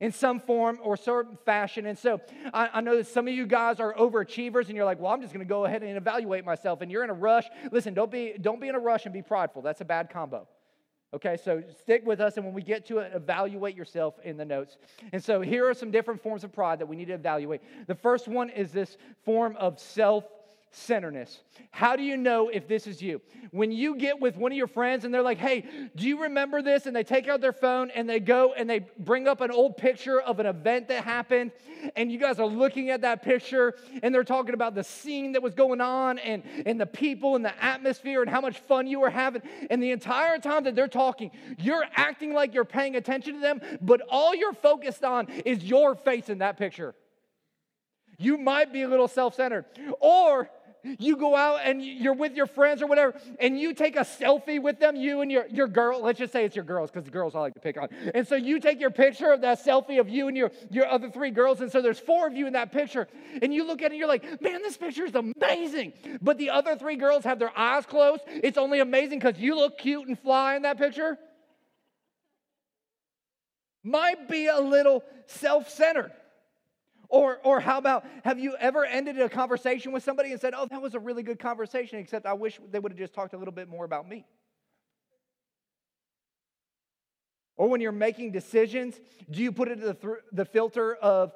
in 0.00 0.12
some 0.12 0.40
form 0.40 0.78
or 0.82 0.96
certain 0.96 1.38
fashion. 1.44 1.86
And 1.86 1.96
so 1.98 2.20
I, 2.52 2.68
I, 2.74 2.80
know 2.80 2.96
that 2.96 3.06
some 3.06 3.28
of 3.28 3.34
you 3.34 3.46
guys 3.46 3.78
are 3.80 3.94
overachievers 3.94 4.66
and 4.66 4.76
you're 4.76 4.84
like, 4.84 4.98
well, 4.98 5.12
I'm 5.12 5.20
just 5.20 5.32
going 5.32 5.44
to 5.44 5.48
go 5.48 5.64
ahead 5.64 5.82
and 5.82 5.96
evaluate 5.96 6.44
myself. 6.44 6.80
And 6.80 6.90
you're 6.90 7.04
in 7.04 7.10
a 7.10 7.14
rush. 7.14 7.46
Listen, 7.70 7.94
don't 7.94 8.10
be, 8.10 8.34
don't 8.40 8.60
be 8.60 8.68
in 8.68 8.74
a 8.74 8.80
rush 8.80 9.04
and 9.04 9.14
be 9.14 9.22
prideful. 9.22 9.62
That's 9.62 9.80
a 9.80 9.84
bad 9.84 10.10
combo. 10.10 10.48
Okay, 11.14 11.36
so 11.36 11.62
stick 11.80 12.04
with 12.04 12.20
us, 12.20 12.38
and 12.38 12.44
when 12.44 12.54
we 12.54 12.62
get 12.62 12.86
to 12.86 12.98
it, 12.98 13.12
evaluate 13.14 13.76
yourself 13.76 14.16
in 14.24 14.36
the 14.36 14.44
notes. 14.44 14.78
And 15.12 15.22
so 15.22 15.40
here 15.40 15.68
are 15.68 15.74
some 15.74 15.92
different 15.92 16.20
forms 16.20 16.42
of 16.42 16.52
pride 16.52 16.80
that 16.80 16.86
we 16.86 16.96
need 16.96 17.04
to 17.04 17.14
evaluate. 17.14 17.60
The 17.86 17.94
first 17.94 18.26
one 18.26 18.50
is 18.50 18.72
this 18.72 18.96
form 19.24 19.54
of 19.56 19.78
self 19.78 20.24
centeredness. 20.74 21.40
How 21.70 21.96
do 21.96 22.02
you 22.02 22.16
know 22.16 22.48
if 22.48 22.66
this 22.66 22.86
is 22.86 23.00
you? 23.00 23.20
When 23.50 23.70
you 23.70 23.96
get 23.96 24.20
with 24.20 24.36
one 24.36 24.52
of 24.52 24.58
your 24.58 24.66
friends 24.66 25.04
and 25.04 25.14
they're 25.14 25.22
like, 25.22 25.38
hey, 25.38 25.64
do 25.94 26.06
you 26.06 26.22
remember 26.22 26.62
this? 26.62 26.86
And 26.86 26.94
they 26.94 27.04
take 27.04 27.28
out 27.28 27.40
their 27.40 27.52
phone 27.52 27.90
and 27.90 28.08
they 28.08 28.20
go 28.20 28.52
and 28.52 28.68
they 28.68 28.80
bring 28.98 29.28
up 29.28 29.40
an 29.40 29.50
old 29.50 29.76
picture 29.76 30.20
of 30.20 30.40
an 30.40 30.46
event 30.46 30.88
that 30.88 31.04
happened. 31.04 31.52
And 31.96 32.10
you 32.10 32.18
guys 32.18 32.38
are 32.38 32.46
looking 32.46 32.90
at 32.90 33.02
that 33.02 33.22
picture 33.22 33.74
and 34.02 34.14
they're 34.14 34.24
talking 34.24 34.54
about 34.54 34.74
the 34.74 34.84
scene 34.84 35.32
that 35.32 35.42
was 35.42 35.54
going 35.54 35.80
on 35.80 36.18
and, 36.18 36.42
and 36.66 36.80
the 36.80 36.86
people 36.86 37.36
and 37.36 37.44
the 37.44 37.64
atmosphere 37.64 38.20
and 38.20 38.30
how 38.30 38.40
much 38.40 38.58
fun 38.58 38.86
you 38.86 39.00
were 39.00 39.10
having. 39.10 39.42
And 39.70 39.82
the 39.82 39.92
entire 39.92 40.38
time 40.38 40.64
that 40.64 40.74
they're 40.74 40.88
talking, 40.88 41.30
you're 41.58 41.84
acting 41.94 42.32
like 42.32 42.54
you're 42.54 42.64
paying 42.64 42.96
attention 42.96 43.34
to 43.34 43.40
them, 43.40 43.60
but 43.80 44.00
all 44.08 44.34
you're 44.34 44.54
focused 44.54 45.04
on 45.04 45.28
is 45.44 45.62
your 45.64 45.94
face 45.94 46.28
in 46.28 46.38
that 46.38 46.56
picture. 46.56 46.94
You 48.18 48.38
might 48.38 48.72
be 48.72 48.82
a 48.82 48.88
little 48.88 49.08
self 49.08 49.34
centered. 49.34 49.64
Or 50.00 50.50
you 50.98 51.16
go 51.16 51.34
out 51.34 51.60
and 51.64 51.84
you're 51.84 52.14
with 52.14 52.34
your 52.34 52.46
friends 52.46 52.82
or 52.82 52.86
whatever, 52.86 53.14
and 53.40 53.58
you 53.58 53.74
take 53.74 53.96
a 53.96 54.00
selfie 54.00 54.60
with 54.60 54.78
them, 54.78 54.96
you 54.96 55.20
and 55.20 55.30
your, 55.30 55.46
your 55.48 55.66
girl, 55.66 56.00
let's 56.02 56.18
just 56.18 56.32
say 56.32 56.44
it's 56.44 56.56
your 56.56 56.64
girls, 56.64 56.90
because 56.90 57.04
the 57.04 57.10
girls 57.10 57.34
I 57.34 57.40
like 57.40 57.54
to 57.54 57.60
pick 57.60 57.76
on. 57.76 57.88
And 58.14 58.26
so 58.26 58.34
you 58.34 58.60
take 58.60 58.80
your 58.80 58.90
picture 58.90 59.32
of 59.32 59.40
that 59.42 59.64
selfie 59.64 60.00
of 60.00 60.08
you 60.08 60.28
and 60.28 60.36
your, 60.36 60.50
your 60.70 60.86
other 60.86 61.10
three 61.10 61.30
girls, 61.30 61.60
and 61.60 61.70
so 61.70 61.80
there's 61.80 61.98
four 61.98 62.26
of 62.26 62.34
you 62.34 62.46
in 62.46 62.52
that 62.52 62.72
picture, 62.72 63.08
and 63.42 63.52
you 63.52 63.66
look 63.66 63.82
at 63.82 63.86
it 63.86 63.94
and 63.94 63.98
you're 63.98 64.08
like, 64.08 64.42
man, 64.42 64.62
this 64.62 64.76
picture 64.76 65.04
is 65.04 65.14
amazing. 65.14 65.92
But 66.20 66.38
the 66.38 66.50
other 66.50 66.76
three 66.76 66.96
girls 66.96 67.24
have 67.24 67.38
their 67.38 67.56
eyes 67.56 67.86
closed. 67.86 68.22
It's 68.26 68.58
only 68.58 68.80
amazing 68.80 69.18
because 69.18 69.38
you 69.40 69.56
look 69.56 69.78
cute 69.78 70.06
and 70.06 70.18
fly 70.18 70.56
in 70.56 70.62
that 70.62 70.78
picture. 70.78 71.18
Might 73.82 74.28
be 74.28 74.46
a 74.46 74.58
little 74.58 75.04
self 75.26 75.68
centered. 75.68 76.12
Or, 77.14 77.38
or 77.44 77.60
how 77.60 77.78
about, 77.78 78.04
have 78.24 78.40
you 78.40 78.56
ever 78.58 78.84
ended 78.84 79.20
a 79.20 79.28
conversation 79.28 79.92
with 79.92 80.02
somebody 80.02 80.32
and 80.32 80.40
said, 80.40 80.52
oh, 80.52 80.66
that 80.66 80.82
was 80.82 80.94
a 80.94 80.98
really 80.98 81.22
good 81.22 81.38
conversation, 81.38 82.00
except 82.00 82.26
I 82.26 82.32
wish 82.32 82.58
they 82.72 82.80
would 82.80 82.90
have 82.90 82.98
just 82.98 83.14
talked 83.14 83.34
a 83.34 83.36
little 83.36 83.54
bit 83.54 83.68
more 83.68 83.84
about 83.84 84.08
me? 84.08 84.26
Or 87.56 87.68
when 87.68 87.80
you're 87.80 87.92
making 87.92 88.32
decisions, 88.32 89.00
do 89.30 89.40
you 89.40 89.52
put 89.52 89.68
it 89.68 89.74
into 89.74 89.86
the, 89.86 89.94
th- 89.94 90.24
the 90.32 90.44
filter 90.44 90.96
of, 90.96 91.32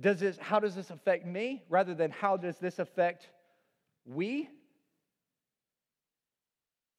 does 0.00 0.20
this, 0.20 0.38
how 0.38 0.60
does 0.60 0.74
this 0.74 0.88
affect 0.88 1.26
me, 1.26 1.62
rather 1.68 1.94
than 1.94 2.10
how 2.10 2.38
does 2.38 2.56
this 2.56 2.78
affect 2.78 3.28
we? 4.06 4.48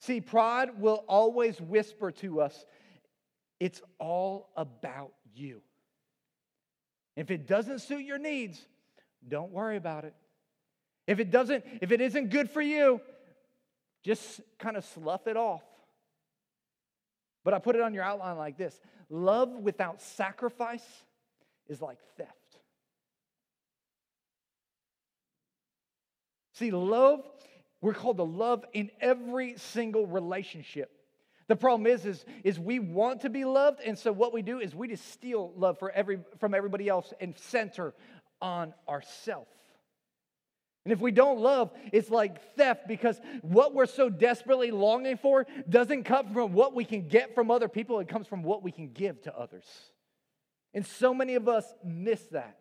See, 0.01 0.21
pride 0.21 0.79
will 0.79 1.03
always 1.07 1.59
whisper 1.59 2.11
to 2.11 2.41
us, 2.41 2.63
it's 3.59 3.81
all 3.97 4.51
about 4.55 5.13
you. 5.33 5.63
If 7.19 7.31
it 7.31 7.47
doesn't 7.47 7.79
suit 7.79 8.05
your 8.05 8.17
needs, 8.17 8.65
don't 9.27 9.51
worry 9.51 9.75
about 9.75 10.05
it. 10.05 10.13
If 11.05 11.19
it 11.19 11.31
doesn't, 11.31 11.65
if 11.81 11.91
it 11.91 11.99
isn't 11.99 12.29
good 12.29 12.49
for 12.49 12.61
you, 12.61 13.01
just 14.03 14.39
kind 14.57 14.77
of 14.77 14.85
slough 14.85 15.27
it 15.27 15.35
off. 15.35 15.61
But 17.43 17.53
I 17.53 17.59
put 17.59 17.75
it 17.75 17.81
on 17.81 17.93
your 17.93 18.03
outline 18.03 18.37
like 18.37 18.57
this 18.57 18.79
love 19.09 19.49
without 19.49 20.01
sacrifice 20.01 20.85
is 21.67 21.81
like 21.81 21.97
theft. 22.15 22.31
See, 26.53 26.71
love, 26.71 27.29
we're 27.81 27.93
called 27.93 28.15
to 28.15 28.23
love 28.23 28.63
in 28.71 28.91
every 29.01 29.57
single 29.57 30.07
relationship. 30.07 30.98
The 31.49 31.55
problem 31.55 31.87
is, 31.87 32.05
is, 32.05 32.25
is 32.43 32.59
we 32.59 32.77
want 32.77 33.21
to 33.21 33.29
be 33.29 33.43
loved, 33.43 33.81
and 33.83 33.97
so 33.97 34.11
what 34.11 34.31
we 34.31 34.43
do 34.43 34.59
is 34.59 34.75
we 34.75 34.87
just 34.87 35.11
steal 35.11 35.51
love 35.57 35.79
for 35.79 35.89
every, 35.89 36.19
from 36.37 36.53
everybody 36.53 36.87
else 36.87 37.11
and 37.19 37.35
center 37.35 37.95
on 38.39 38.71
ourselves. 38.87 39.49
And 40.85 40.93
if 40.93 41.01
we 41.01 41.11
don't 41.11 41.39
love, 41.39 41.71
it's 41.91 42.11
like 42.11 42.55
theft 42.55 42.87
because 42.87 43.19
what 43.41 43.73
we're 43.73 43.87
so 43.87 44.09
desperately 44.09 44.69
longing 44.69 45.17
for 45.17 45.47
doesn't 45.67 46.03
come 46.03 46.33
from 46.33 46.53
what 46.53 46.75
we 46.75 46.85
can 46.85 47.07
get 47.07 47.33
from 47.33 47.49
other 47.49 47.67
people, 47.67 47.99
it 47.99 48.07
comes 48.07 48.27
from 48.27 48.43
what 48.43 48.61
we 48.61 48.71
can 48.71 48.91
give 48.93 49.19
to 49.23 49.35
others. 49.35 49.65
And 50.75 50.85
so 50.85 51.15
many 51.15 51.33
of 51.33 51.49
us 51.49 51.65
miss 51.83 52.21
that. 52.27 52.59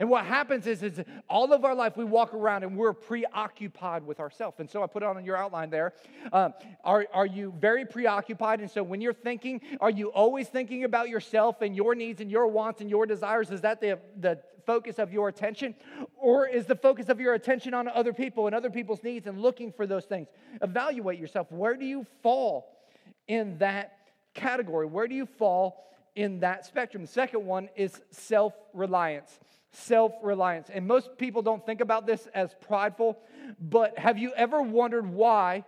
And 0.00 0.10
what 0.10 0.24
happens 0.26 0.66
is, 0.66 0.82
is 0.82 1.00
all 1.28 1.52
of 1.52 1.64
our 1.64 1.74
life 1.74 1.96
we 1.96 2.04
walk 2.04 2.34
around 2.34 2.64
and 2.64 2.76
we're 2.76 2.92
preoccupied 2.92 4.04
with 4.04 4.18
ourselves. 4.18 4.58
And 4.58 4.68
so 4.68 4.82
I 4.82 4.88
put 4.88 5.04
it 5.04 5.06
on 5.06 5.24
your 5.24 5.36
outline 5.36 5.70
there. 5.70 5.92
Um, 6.32 6.52
are, 6.82 7.06
are 7.12 7.26
you 7.26 7.54
very 7.60 7.86
preoccupied? 7.86 8.60
And 8.60 8.68
so 8.68 8.82
when 8.82 9.00
you're 9.00 9.12
thinking, 9.12 9.60
are 9.80 9.90
you 9.90 10.08
always 10.08 10.48
thinking 10.48 10.82
about 10.82 11.08
yourself 11.08 11.62
and 11.62 11.76
your 11.76 11.94
needs 11.94 12.20
and 12.20 12.28
your 12.28 12.48
wants 12.48 12.80
and 12.80 12.90
your 12.90 13.06
desires? 13.06 13.52
Is 13.52 13.60
that 13.60 13.80
the, 13.80 14.00
the 14.18 14.40
focus 14.66 14.98
of 14.98 15.12
your 15.12 15.28
attention? 15.28 15.76
Or 16.16 16.48
is 16.48 16.66
the 16.66 16.76
focus 16.76 17.08
of 17.08 17.20
your 17.20 17.34
attention 17.34 17.72
on 17.72 17.86
other 17.86 18.12
people 18.12 18.46
and 18.46 18.54
other 18.54 18.70
people's 18.70 19.04
needs 19.04 19.28
and 19.28 19.40
looking 19.40 19.70
for 19.70 19.86
those 19.86 20.06
things? 20.06 20.26
Evaluate 20.60 21.20
yourself. 21.20 21.52
Where 21.52 21.76
do 21.76 21.84
you 21.84 22.04
fall 22.20 22.80
in 23.28 23.58
that 23.58 23.96
category? 24.34 24.86
Where 24.86 25.06
do 25.06 25.14
you 25.14 25.26
fall 25.26 25.84
in 26.16 26.40
that 26.40 26.66
spectrum? 26.66 27.04
The 27.04 27.08
second 27.08 27.46
one 27.46 27.68
is 27.76 28.00
self 28.10 28.54
reliance 28.72 29.38
self 29.74 30.12
reliance. 30.22 30.68
And 30.72 30.86
most 30.86 31.16
people 31.18 31.42
don't 31.42 31.64
think 31.64 31.80
about 31.80 32.06
this 32.06 32.26
as 32.34 32.54
prideful, 32.66 33.18
but 33.60 33.98
have 33.98 34.18
you 34.18 34.32
ever 34.34 34.62
wondered 34.62 35.06
why 35.06 35.64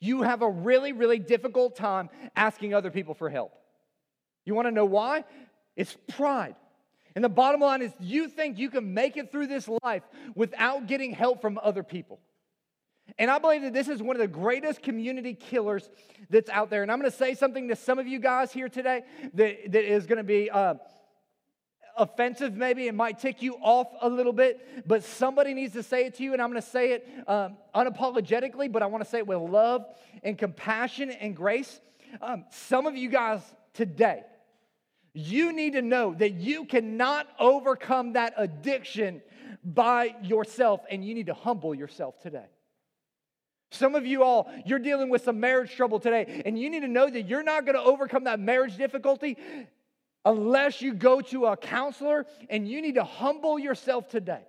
you 0.00 0.22
have 0.22 0.42
a 0.42 0.50
really, 0.50 0.92
really 0.92 1.18
difficult 1.18 1.76
time 1.76 2.10
asking 2.34 2.74
other 2.74 2.90
people 2.90 3.14
for 3.14 3.30
help? 3.30 3.52
You 4.44 4.54
want 4.54 4.66
to 4.66 4.72
know 4.72 4.84
why? 4.84 5.24
It's 5.76 5.96
pride. 6.08 6.56
And 7.14 7.22
the 7.22 7.28
bottom 7.28 7.60
line 7.60 7.82
is, 7.82 7.92
you 8.00 8.28
think 8.28 8.58
you 8.58 8.70
can 8.70 8.94
make 8.94 9.16
it 9.16 9.30
through 9.30 9.46
this 9.46 9.68
life 9.82 10.02
without 10.34 10.86
getting 10.86 11.12
help 11.12 11.42
from 11.42 11.58
other 11.62 11.82
people. 11.82 12.20
And 13.18 13.30
I 13.30 13.38
believe 13.38 13.62
that 13.62 13.74
this 13.74 13.88
is 13.88 14.02
one 14.02 14.16
of 14.16 14.20
the 14.20 14.28
greatest 14.28 14.82
community 14.82 15.34
killers 15.34 15.88
that's 16.30 16.48
out 16.48 16.70
there. 16.70 16.82
And 16.82 16.90
I'm 16.90 16.98
going 16.98 17.10
to 17.10 17.16
say 17.16 17.34
something 17.34 17.68
to 17.68 17.76
some 17.76 17.98
of 17.98 18.06
you 18.06 18.18
guys 18.18 18.52
here 18.52 18.68
today 18.68 19.02
that, 19.34 19.72
that 19.72 19.84
is 19.84 20.06
going 20.06 20.18
to 20.18 20.24
be 20.24 20.50
uh, 20.50 20.74
offensive, 21.96 22.54
maybe 22.54 22.86
it 22.86 22.94
might 22.94 23.18
tick 23.18 23.42
you 23.42 23.54
off 23.60 23.88
a 24.00 24.08
little 24.08 24.32
bit, 24.32 24.86
but 24.86 25.04
somebody 25.04 25.54
needs 25.54 25.72
to 25.74 25.82
say 25.82 26.06
it 26.06 26.14
to 26.14 26.22
you, 26.22 26.32
and 26.32 26.42
I'm 26.42 26.50
going 26.50 26.62
to 26.62 26.68
say 26.68 26.92
it 26.92 27.08
um, 27.26 27.56
unapologetically, 27.74 28.70
but 28.70 28.82
I 28.82 28.86
want 28.86 29.04
to 29.04 29.10
say 29.10 29.18
it 29.18 29.26
with 29.26 29.38
love 29.38 29.84
and 30.22 30.36
compassion 30.36 31.10
and 31.10 31.36
grace. 31.36 31.80
Um, 32.20 32.44
some 32.50 32.86
of 32.86 32.96
you 32.96 33.08
guys 33.08 33.40
today, 33.74 34.22
you 35.14 35.52
need 35.52 35.74
to 35.74 35.82
know 35.82 36.14
that 36.14 36.34
you 36.34 36.64
cannot 36.64 37.26
overcome 37.38 38.14
that 38.14 38.34
addiction 38.36 39.22
by 39.64 40.14
yourself, 40.22 40.80
and 40.90 41.04
you 41.04 41.14
need 41.14 41.26
to 41.26 41.34
humble 41.34 41.74
yourself 41.74 42.20
today. 42.20 42.46
Some 43.70 43.94
of 43.94 44.04
you 44.04 44.22
all, 44.22 44.52
you're 44.66 44.78
dealing 44.78 45.08
with 45.08 45.24
some 45.24 45.40
marriage 45.40 45.74
trouble 45.74 45.98
today, 45.98 46.42
and 46.44 46.58
you 46.58 46.68
need 46.68 46.80
to 46.80 46.88
know 46.88 47.08
that 47.08 47.22
you're 47.22 47.42
not 47.42 47.64
going 47.64 47.76
to 47.76 47.82
overcome 47.82 48.24
that 48.24 48.38
marriage 48.38 48.76
difficulty 48.76 49.38
unless 50.24 50.80
you 50.80 50.94
go 50.94 51.20
to 51.20 51.46
a 51.46 51.56
counselor 51.56 52.26
and 52.48 52.68
you 52.68 52.80
need 52.80 52.94
to 52.94 53.04
humble 53.04 53.58
yourself 53.58 54.08
today. 54.08 54.42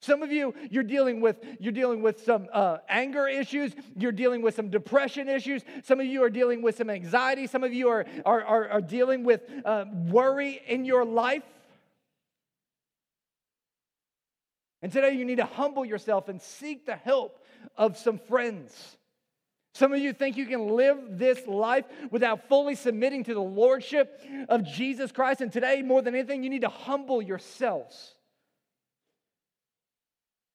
Some 0.00 0.24
of 0.24 0.32
you, 0.32 0.52
you're 0.68 0.82
dealing 0.82 1.20
with 1.20 1.36
you're 1.60 1.72
dealing 1.72 2.02
with 2.02 2.24
some 2.24 2.48
uh, 2.52 2.78
anger 2.88 3.28
issues. 3.28 3.72
You're 3.96 4.10
dealing 4.10 4.42
with 4.42 4.56
some 4.56 4.68
depression 4.68 5.28
issues. 5.28 5.62
Some 5.84 6.00
of 6.00 6.06
you 6.06 6.24
are 6.24 6.30
dealing 6.30 6.60
with 6.60 6.76
some 6.76 6.90
anxiety. 6.90 7.46
Some 7.46 7.62
of 7.62 7.72
you 7.72 7.88
are 7.88 8.04
are, 8.26 8.42
are, 8.42 8.68
are 8.68 8.80
dealing 8.80 9.22
with 9.22 9.42
uh, 9.64 9.84
worry 9.92 10.60
in 10.66 10.84
your 10.84 11.04
life. 11.04 11.44
And 14.82 14.90
today, 14.90 15.12
you 15.12 15.24
need 15.24 15.36
to 15.36 15.44
humble 15.44 15.84
yourself 15.84 16.28
and 16.28 16.42
seek 16.42 16.84
the 16.84 16.96
help 16.96 17.38
of 17.76 17.96
some 17.96 18.18
friends. 18.18 18.96
Some 19.74 19.92
of 19.92 20.00
you 20.00 20.12
think 20.12 20.36
you 20.36 20.44
can 20.44 20.68
live 20.68 20.98
this 21.10 21.46
life 21.46 21.86
without 22.10 22.48
fully 22.48 22.74
submitting 22.74 23.24
to 23.24 23.34
the 23.34 23.40
lordship 23.40 24.20
of 24.48 24.64
Jesus 24.64 25.12
Christ. 25.12 25.40
And 25.40 25.50
today, 25.50 25.80
more 25.80 26.02
than 26.02 26.14
anything, 26.14 26.42
you 26.42 26.50
need 26.50 26.60
to 26.60 26.68
humble 26.68 27.22
yourselves. 27.22 28.14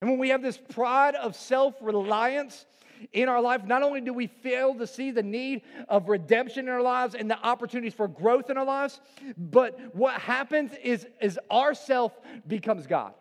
And 0.01 0.11
when 0.11 0.19
we 0.19 0.29
have 0.29 0.43
this 0.43 0.57
pride 0.57 1.15
of 1.15 1.35
self 1.35 1.73
reliance 1.81 2.67
in 3.11 3.27
our 3.27 3.41
life, 3.41 3.63
not 3.65 3.81
only 3.81 4.01
do 4.01 4.13
we 4.13 4.27
fail 4.27 4.75
to 4.75 4.85
see 4.85 5.09
the 5.09 5.23
need 5.23 5.63
of 5.89 6.09
redemption 6.09 6.67
in 6.67 6.69
our 6.69 6.81
lives 6.81 7.15
and 7.15 7.29
the 7.29 7.39
opportunities 7.39 7.95
for 7.95 8.07
growth 8.07 8.51
in 8.51 8.57
our 8.57 8.65
lives, 8.65 9.01
but 9.35 9.79
what 9.95 10.19
happens 10.21 10.71
is, 10.83 11.07
is 11.21 11.39
our 11.49 11.73
self 11.73 12.11
becomes 12.47 12.85
God. 12.85 13.13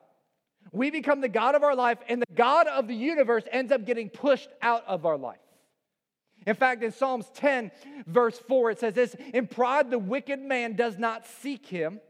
We 0.72 0.90
become 0.90 1.22
the 1.22 1.28
God 1.28 1.54
of 1.54 1.62
our 1.62 1.74
life, 1.74 1.98
and 2.06 2.20
the 2.20 2.34
God 2.34 2.66
of 2.66 2.86
the 2.86 2.94
universe 2.94 3.44
ends 3.50 3.72
up 3.72 3.86
getting 3.86 4.10
pushed 4.10 4.50
out 4.60 4.84
of 4.86 5.06
our 5.06 5.16
life. 5.16 5.38
In 6.46 6.54
fact, 6.54 6.82
in 6.84 6.92
Psalms 6.92 7.26
10, 7.34 7.72
verse 8.06 8.38
4, 8.38 8.70
it 8.70 8.80
says 8.80 8.94
this 8.94 9.16
In 9.34 9.46
pride, 9.46 9.90
the 9.90 9.98
wicked 9.98 10.40
man 10.40 10.74
does 10.74 10.96
not 10.96 11.26
seek 11.26 11.66
him. 11.66 12.00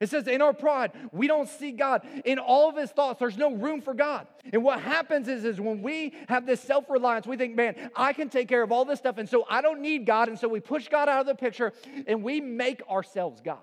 It 0.00 0.08
says, 0.08 0.26
in 0.26 0.40
our 0.40 0.54
pride, 0.54 0.92
we 1.12 1.26
don't 1.26 1.46
see 1.46 1.72
God. 1.72 2.06
In 2.24 2.38
all 2.38 2.70
of 2.70 2.76
his 2.76 2.90
thoughts, 2.90 3.20
there's 3.20 3.36
no 3.36 3.52
room 3.52 3.82
for 3.82 3.92
God. 3.92 4.26
And 4.50 4.64
what 4.64 4.80
happens 4.80 5.28
is, 5.28 5.44
is 5.44 5.60
when 5.60 5.82
we 5.82 6.14
have 6.26 6.46
this 6.46 6.62
self 6.62 6.88
reliance, 6.88 7.26
we 7.26 7.36
think, 7.36 7.54
man, 7.54 7.90
I 7.94 8.14
can 8.14 8.30
take 8.30 8.48
care 8.48 8.62
of 8.62 8.72
all 8.72 8.86
this 8.86 8.98
stuff. 8.98 9.18
And 9.18 9.28
so 9.28 9.44
I 9.48 9.60
don't 9.60 9.82
need 9.82 10.06
God. 10.06 10.28
And 10.28 10.38
so 10.38 10.48
we 10.48 10.60
push 10.60 10.88
God 10.88 11.10
out 11.10 11.20
of 11.20 11.26
the 11.26 11.34
picture 11.34 11.74
and 12.06 12.22
we 12.22 12.40
make 12.40 12.80
ourselves 12.88 13.42
God. 13.44 13.58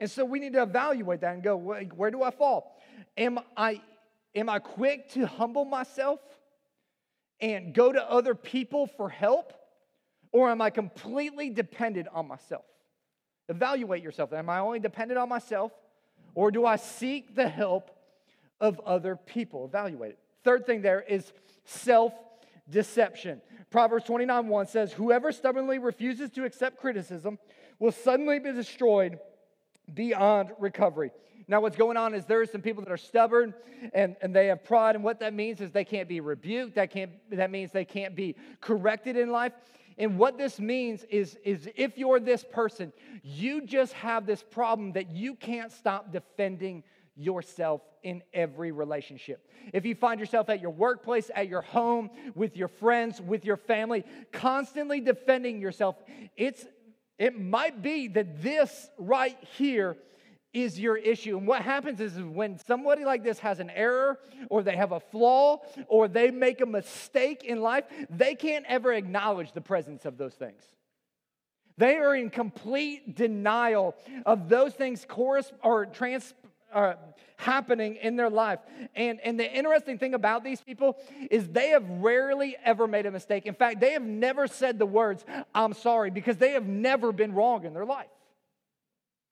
And 0.00 0.10
so 0.10 0.24
we 0.24 0.38
need 0.38 0.54
to 0.54 0.62
evaluate 0.62 1.20
that 1.20 1.34
and 1.34 1.42
go, 1.42 1.56
where 1.56 2.10
do 2.10 2.22
I 2.22 2.30
fall? 2.30 2.78
Am 3.18 3.38
I, 3.54 3.82
am 4.34 4.48
I 4.48 4.60
quick 4.60 5.10
to 5.12 5.26
humble 5.26 5.66
myself? 5.66 6.20
And 7.40 7.74
go 7.74 7.92
to 7.92 8.10
other 8.10 8.34
people 8.34 8.86
for 8.86 9.08
help? 9.08 9.52
Or 10.32 10.50
am 10.50 10.60
I 10.60 10.70
completely 10.70 11.50
dependent 11.50 12.08
on 12.12 12.28
myself? 12.28 12.64
Evaluate 13.48 14.02
yourself. 14.02 14.32
Am 14.32 14.50
I 14.50 14.58
only 14.58 14.80
dependent 14.80 15.18
on 15.18 15.28
myself? 15.28 15.72
Or 16.34 16.50
do 16.50 16.66
I 16.66 16.76
seek 16.76 17.34
the 17.34 17.48
help 17.48 17.90
of 18.60 18.80
other 18.80 19.16
people? 19.16 19.64
Evaluate 19.64 20.12
it. 20.12 20.18
Third 20.44 20.66
thing 20.66 20.82
there 20.82 21.00
is 21.00 21.32
self 21.64 22.12
deception. 22.68 23.40
Proverbs 23.70 24.04
29 24.04 24.48
1 24.48 24.66
says, 24.66 24.92
Whoever 24.92 25.32
stubbornly 25.32 25.78
refuses 25.78 26.30
to 26.30 26.44
accept 26.44 26.78
criticism 26.78 27.38
will 27.78 27.92
suddenly 27.92 28.38
be 28.38 28.52
destroyed 28.52 29.18
beyond 29.92 30.50
recovery. 30.58 31.10
Now, 31.48 31.60
what's 31.60 31.76
going 31.76 31.96
on 31.96 32.14
is 32.14 32.24
there 32.24 32.40
are 32.40 32.46
some 32.46 32.60
people 32.60 32.82
that 32.82 32.90
are 32.90 32.96
stubborn 32.96 33.54
and, 33.94 34.16
and 34.20 34.34
they 34.34 34.48
have 34.48 34.64
pride, 34.64 34.96
and 34.96 35.04
what 35.04 35.20
that 35.20 35.32
means 35.32 35.60
is 35.60 35.70
they 35.70 35.84
can't 35.84 36.08
be 36.08 36.20
rebuked. 36.20 36.74
That, 36.74 36.90
can't, 36.90 37.12
that 37.30 37.50
means 37.50 37.70
they 37.70 37.84
can't 37.84 38.16
be 38.16 38.34
corrected 38.60 39.16
in 39.16 39.30
life. 39.30 39.52
And 39.98 40.18
what 40.18 40.36
this 40.36 40.58
means 40.58 41.04
is, 41.04 41.38
is 41.44 41.68
if 41.76 41.96
you're 41.96 42.20
this 42.20 42.44
person, 42.44 42.92
you 43.22 43.62
just 43.62 43.92
have 43.94 44.26
this 44.26 44.42
problem 44.42 44.92
that 44.92 45.10
you 45.10 45.34
can't 45.34 45.72
stop 45.72 46.12
defending 46.12 46.82
yourself 47.14 47.80
in 48.02 48.22
every 48.34 48.72
relationship. 48.72 49.48
If 49.72 49.86
you 49.86 49.94
find 49.94 50.20
yourself 50.20 50.50
at 50.50 50.60
your 50.60 50.70
workplace, 50.70 51.30
at 51.34 51.48
your 51.48 51.62
home, 51.62 52.10
with 52.34 52.56
your 52.56 52.68
friends, 52.68 53.20
with 53.20 53.44
your 53.44 53.56
family, 53.56 54.04
constantly 54.32 55.00
defending 55.00 55.60
yourself, 55.60 55.96
it's 56.36 56.66
it 57.18 57.40
might 57.40 57.80
be 57.80 58.08
that 58.08 58.42
this 58.42 58.90
right 58.98 59.38
here 59.56 59.96
is 60.56 60.80
your 60.80 60.96
issue. 60.96 61.36
And 61.36 61.46
what 61.46 61.60
happens 61.60 62.00
is 62.00 62.18
when 62.18 62.58
somebody 62.66 63.04
like 63.04 63.22
this 63.22 63.38
has 63.40 63.60
an 63.60 63.68
error 63.68 64.18
or 64.48 64.62
they 64.62 64.74
have 64.74 64.92
a 64.92 65.00
flaw 65.00 65.60
or 65.86 66.08
they 66.08 66.30
make 66.30 66.62
a 66.62 66.66
mistake 66.66 67.44
in 67.44 67.60
life, 67.60 67.84
they 68.08 68.34
can't 68.34 68.64
ever 68.66 68.94
acknowledge 68.94 69.52
the 69.52 69.60
presence 69.60 70.06
of 70.06 70.16
those 70.16 70.32
things. 70.32 70.62
They 71.76 71.96
are 71.96 72.16
in 72.16 72.30
complete 72.30 73.14
denial 73.14 73.94
of 74.24 74.48
those 74.48 74.72
things 74.72 75.06
or 75.62 75.84
trans, 75.84 76.32
are 76.72 76.98
happening 77.36 77.96
in 77.96 78.16
their 78.16 78.30
life. 78.30 78.60
And, 78.94 79.20
and 79.20 79.38
the 79.38 79.52
interesting 79.52 79.98
thing 79.98 80.14
about 80.14 80.42
these 80.42 80.62
people 80.62 80.96
is 81.30 81.48
they 81.48 81.68
have 81.68 81.86
rarely 81.86 82.56
ever 82.64 82.86
made 82.86 83.04
a 83.04 83.10
mistake. 83.10 83.44
In 83.44 83.52
fact, 83.52 83.80
they 83.80 83.92
have 83.92 84.02
never 84.02 84.46
said 84.46 84.78
the 84.78 84.86
words, 84.86 85.22
I'm 85.54 85.74
sorry, 85.74 86.10
because 86.10 86.38
they 86.38 86.52
have 86.52 86.66
never 86.66 87.12
been 87.12 87.34
wrong 87.34 87.66
in 87.66 87.74
their 87.74 87.84
life. 87.84 88.08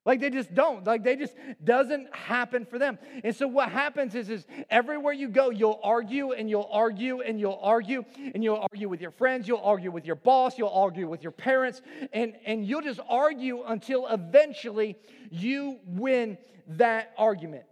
Like 0.05 0.21
they 0.21 0.29
just 0.29 0.53
don't. 0.53 0.85
Like 0.85 1.03
they 1.03 1.15
just 1.15 1.33
doesn't 1.63 2.13
happen 2.15 2.65
for 2.65 2.77
them. 2.77 2.99
And 3.23 3.35
so 3.35 3.47
what 3.47 3.69
happens 3.69 4.13
is, 4.13 4.29
is 4.29 4.45
everywhere 4.69 5.13
you 5.13 5.27
go, 5.27 5.49
you'll 5.49 5.79
argue 5.83 6.33
and 6.33 6.47
you'll 6.47 6.69
argue 6.71 7.21
and 7.21 7.39
you'll 7.39 7.59
argue 7.59 8.03
and 8.15 8.43
you'll 8.43 8.63
argue 8.71 8.87
with 8.87 9.01
your 9.01 9.09
friends, 9.09 9.47
you'll 9.47 9.63
argue 9.63 9.89
with 9.89 10.05
your 10.05 10.15
boss, 10.15 10.59
you'll 10.59 10.69
argue 10.69 11.07
with 11.07 11.23
your 11.23 11.31
parents, 11.31 11.81
and, 12.13 12.35
and 12.45 12.67
you'll 12.67 12.83
just 12.83 12.99
argue 13.09 13.63
until 13.63 14.05
eventually 14.07 14.95
you 15.31 15.79
win 15.87 16.37
that 16.67 17.13
argument. 17.17 17.63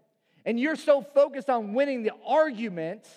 And 0.43 0.59
you're 0.59 0.75
so 0.75 1.01
focused 1.01 1.49
on 1.49 1.73
winning 1.73 2.01
the 2.01 2.13
argument 2.25 3.07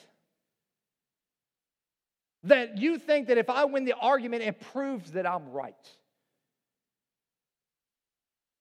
that 2.45 2.79
you 2.79 2.99
think 2.99 3.29
that 3.29 3.39
if 3.39 3.49
I 3.49 3.65
win 3.65 3.85
the 3.85 3.95
argument, 3.95 4.43
it 4.43 4.61
proves 4.61 5.13
that 5.13 5.27
I'm 5.27 5.51
right. 5.51 5.75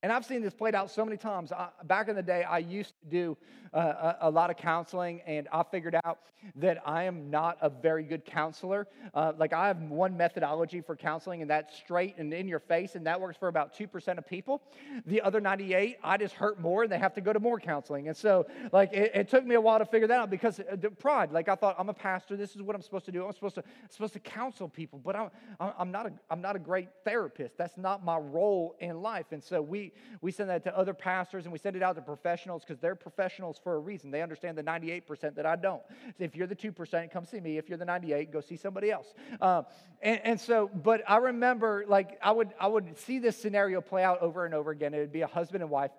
And 0.06 0.12
I've 0.14 0.24
seen 0.24 0.44
this 0.44 0.54
played 0.54 0.76
out 0.76 0.92
so 0.92 1.04
many 1.04 1.18
times. 1.18 1.52
I, 1.52 1.70
back 1.86 2.10
in 2.10 2.16
the 2.16 2.22
day, 2.22 2.44
I 2.44 2.60
used 2.60 2.94
to 3.02 3.08
do 3.10 3.38
a, 3.76 4.18
a, 4.22 4.30
lot 4.30 4.50
of 4.50 4.58
counseling, 4.58 5.22
and 5.26 5.48
I 5.52 5.64
figured 5.64 5.96
out 6.06 6.20
that 6.56 6.82
I 6.86 7.04
am 7.04 7.30
not 7.30 7.58
a 7.62 7.70
very 7.70 8.04
good 8.04 8.24
counselor. 8.24 8.88
Uh, 9.14 9.34
like, 9.38 9.52
I 9.52 9.68
have 9.68 9.82
one 9.82 10.16
methodology 10.16 10.82
for 10.82 10.96
counseling, 10.96 11.42
and 11.42 11.50
that's 11.50 11.76
straight 11.76 12.16
and 12.18 12.34
in 12.34 12.48
your 12.48 12.60
face, 12.60 12.96
and 12.96 13.06
that 13.08 13.20
works 13.20 13.38
for 13.38 13.48
about 13.48 13.76
2% 13.76 14.18
of 14.18 14.28
people. 14.28 14.62
The 15.06 15.22
other 15.22 15.42
98, 15.42 15.98
I 16.04 16.18
just 16.18 16.36
hurt 16.36 16.60
more, 16.60 16.84
and 16.84 16.92
they 16.92 17.00
have 17.00 17.14
to 17.16 17.22
go 17.22 17.34
to 17.34 17.40
more 17.40 17.60
counseling. 17.60 18.08
And 18.08 18.16
so, 18.16 18.48
like, 18.72 18.94
it, 18.94 19.12
it 19.14 19.30
took 19.30 19.46
me 19.46 19.56
a 19.56 19.62
while 19.62 19.80
to 19.80 19.86
figure 19.86 20.08
that 20.08 20.20
out 20.20 20.30
because 20.30 20.60
uh, 20.60 20.76
pride. 21.00 21.32
Like, 21.32 21.50
I 21.50 21.56
thought, 21.56 21.76
I'm 21.78 21.90
a 21.90 21.94
pastor. 21.94 22.38
This 22.38 22.56
is 22.56 22.62
what 22.62 22.76
I'm 22.76 22.82
supposed 22.82 23.06
to 23.06 23.12
do. 23.12 23.26
I'm 23.26 23.34
supposed 23.34 23.56
to, 23.56 23.64
I'm 23.66 23.90
supposed 23.90 24.14
to 24.14 24.20
counsel 24.20 24.70
people, 24.70 25.00
but 25.04 25.16
I'm, 25.16 25.30
I'm, 25.60 25.92
not 25.92 26.06
a, 26.06 26.14
I'm 26.30 26.42
not 26.42 26.56
a 26.56 26.60
great 26.60 26.90
therapist. 27.04 27.58
That's 27.58 27.78
not 27.78 28.06
my 28.06 28.18
role 28.18 28.76
in 28.80 29.02
life. 29.02 29.28
And 29.32 29.44
so, 29.44 29.62
we, 29.62 29.92
we 30.22 30.32
send 30.32 30.50
that 30.50 30.64
to 30.64 30.78
other 30.78 30.94
pastors 30.94 31.46
and 31.46 31.52
we 31.52 31.60
send 31.60 31.76
it 31.76 31.84
out 31.84 31.96
to 31.96 32.02
professionals 32.02 32.64
because 32.64 32.80
they're 32.80 32.96
professionals 32.96 33.60
for 33.66 33.78
a 33.78 33.80
reason. 33.80 34.12
They 34.12 34.22
understand 34.22 34.60
the 34.60 34.64
98% 34.64 35.34
that 35.34 35.46
I 35.48 35.56
don't. 35.56 35.82
If 36.20 36.36
you're 36.36 36.46
the 36.46 36.56
2%, 36.56 37.12
come 37.12 37.26
see 37.26 37.40
me. 37.40 37.58
If 37.58 37.68
you're 37.68 37.80
the 37.80 37.84
98, 37.84 38.32
go 38.32 38.40
see 38.40 38.58
somebody 38.58 38.92
else. 38.92 39.08
Uh, 39.42 39.64
and, 40.04 40.22
and 40.24 40.40
so, 40.40 40.70
but 40.72 41.02
I 41.08 41.18
remember 41.18 41.84
like 41.88 42.20
I 42.22 42.32
would, 42.32 42.50
I 42.60 42.68
would 42.68 42.96
see 42.96 43.18
this 43.18 43.36
scenario 43.36 43.82
play 43.82 44.04
out 44.04 44.22
over 44.22 44.46
and 44.46 44.54
over 44.54 44.70
again. 44.70 44.94
It 44.94 45.00
would 45.00 45.12
be 45.12 45.24
a 45.24 45.28
husband 45.28 45.64
and 45.64 45.72
wife. 45.72 45.90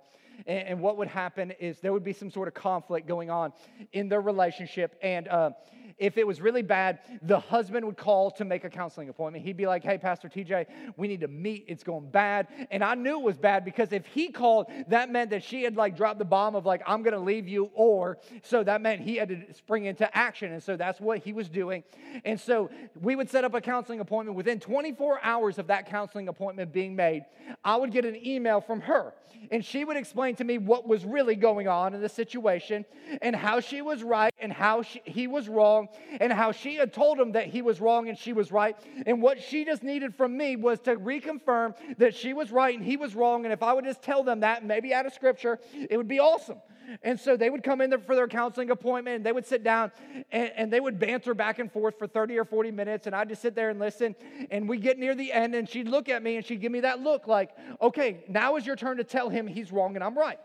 And, 0.47 0.69
and 0.69 0.81
what 0.81 0.97
would 0.99 1.09
happen 1.09 1.51
is 1.59 1.81
there 1.81 1.93
would 1.93 2.05
be 2.05 2.13
some 2.13 2.31
sort 2.31 2.47
of 2.47 2.55
conflict 2.55 3.09
going 3.09 3.31
on 3.31 3.53
in 3.93 4.09
their 4.09 4.21
relationship. 4.21 4.97
And, 5.03 5.27
uh, 5.27 5.51
if 5.99 6.19
it 6.19 6.27
was 6.27 6.41
really 6.41 6.63
bad, 6.63 6.99
the 7.23 7.41
husband 7.41 7.87
would 7.87 7.97
call 7.97 8.31
to 8.33 8.45
make 8.45 8.65
a 8.65 8.71
counseling 8.71 9.09
appointment. 9.09 9.45
He'd 9.45 9.57
be 9.57 9.67
like, 9.67 9.83
hey, 9.83 9.97
Pastor 9.97 10.29
TJ, 10.29 10.67
we 10.97 11.09
need 11.09 11.21
to 11.21 11.29
meet. 11.29 11.65
It's 11.69 11.83
going 11.83 12.11
bad. 12.11 12.49
And 12.71 12.85
I 12.85 12.95
knew 12.95 13.19
it 13.19 13.25
was 13.25 13.39
bad 13.39 13.65
because 13.65 13.93
if 13.93 14.07
he 14.07 14.29
called, 14.29 14.67
that 14.89 15.11
meant 15.11 15.31
that 15.31 15.43
she 15.43 15.63
had 15.63 15.77
like 15.77 15.97
dropped 15.97 16.19
the 16.19 16.25
bomb 16.25 16.55
of 16.55 16.67
like, 16.67 16.83
I'm 16.87 17.03
going 17.03 17.15
to 17.15 17.21
leave 17.21 17.49
you, 17.49 17.71
or 17.75 18.19
so 18.43 18.63
that 18.65 18.83
meant 18.83 19.01
he 19.01 19.17
had 19.17 19.29
to 19.31 19.55
spring 19.55 19.87
into 19.87 20.15
action. 20.17 20.53
And 20.53 20.63
so 20.63 20.77
that's 20.77 21.01
what 21.01 21.19
he 21.19 21.33
was 21.33 21.49
doing. 21.49 21.83
And 22.25 22.39
so 22.39 22.71
we 23.01 23.17
would 23.17 23.31
set 23.31 23.45
up 23.45 23.55
a 23.55 23.61
counseling 23.61 24.01
appointment. 24.01 24.37
Within 24.37 24.61
24 24.61 25.21
hours 25.23 25.59
of 25.59 25.69
that 25.69 25.89
counseling 25.89 26.29
appointment 26.29 26.73
being 26.73 26.95
made, 26.95 27.25
I 27.65 27.77
would 27.77 27.91
get 27.91 28.05
an 28.05 28.17
email 28.25 28.61
from 28.61 28.83
her. 28.83 29.15
And 29.51 29.65
she 29.65 29.85
would 29.85 29.97
explain 29.97 30.37
to 30.37 30.45
me 30.45 30.59
what 30.59 30.87
was 30.87 31.05
really 31.05 31.37
going 31.37 31.69
on 31.69 31.95
in 31.95 32.01
the 32.01 32.09
situation 32.09 32.85
and 33.23 33.35
how 33.35 33.61
she 33.61 33.83
was 33.83 34.03
right 34.03 34.33
and 34.39 34.53
how 34.53 34.83
she, 34.83 35.01
he 35.05 35.27
was 35.27 35.49
wrong 35.49 35.86
and 36.21 36.33
how 36.33 36.53
she 36.53 36.77
had 36.77 36.93
told 36.93 37.19
him 37.19 37.33
that 37.33 37.47
he 37.47 37.63
was 37.63 37.81
wrong 37.81 38.09
and 38.09 38.19
she 38.19 38.33
was 38.33 38.53
right. 38.53 38.77
And 39.07 39.23
what 39.23 39.41
she 39.43 39.65
just 39.65 39.83
needed 39.83 40.15
from 40.15 40.37
me 40.37 40.57
was 40.57 40.81
to 40.81 40.97
reconfirm 40.97 41.75
that 41.99 42.15
she 42.15 42.33
was 42.33 42.51
right 42.51 42.77
and 42.77 42.85
he 42.85 42.97
was 42.97 43.15
wrong. 43.15 43.45
And 43.45 43.53
if 43.53 43.63
I 43.63 43.73
would 43.73 43.85
just 43.85 44.03
tell 44.03 44.23
them 44.23 44.41
that, 44.41 44.65
maybe 44.65 44.93
out 44.95 45.07
of 45.07 45.13
scripture, 45.13 45.59
it 45.73 45.97
would 45.97 46.09
be 46.09 46.21
awesome. 46.21 46.59
And 47.03 47.19
so 47.19 47.37
they 47.37 47.51
would 47.51 47.63
come 47.63 47.81
in 47.81 47.91
there 47.91 47.99
for 47.99 48.15
their 48.15 48.29
counseling 48.29 48.71
appointment 48.71 49.17
and 49.17 49.27
they 49.27 49.33
would 49.33 49.47
sit 49.47 49.65
down 49.65 49.91
and, 50.31 50.53
and, 50.57 50.73
they 50.73 50.81
would 50.81 50.99
banter 50.99 51.35
back 51.35 51.59
and 51.59 51.71
forth 51.71 51.99
for 51.99 52.07
30 52.07 52.39
or 52.39 52.45
40 52.45 52.71
minutes. 52.71 53.07
And 53.07 53.15
I'd 53.15 53.29
just 53.29 53.43
sit 53.43 53.55
there 53.55 53.71
and 53.71 53.79
listen. 53.79 54.15
And 54.51 54.69
we 54.69 54.79
get 54.79 54.99
near 54.99 55.15
the 55.15 55.33
end 55.33 55.55
and 55.55 55.69
she'd 55.69 55.89
look 55.89 56.09
at 56.09 56.23
me 56.23 56.37
and 56.37 56.45
she'd 56.45 56.61
give 56.61 56.73
me 56.73 56.81
that 56.81 57.01
look 57.01 57.27
like, 57.27 57.51
okay, 57.81 58.25
now 58.29 58.57
is 58.57 58.67
your 58.67 58.77
turn 58.77 58.99
to 58.99 59.05
tell 59.05 59.29
him 59.29 59.47
he's 59.47 59.73
wrong 59.73 59.95
and 59.95 60.05
I'm 60.05 60.17
right. 60.17 60.39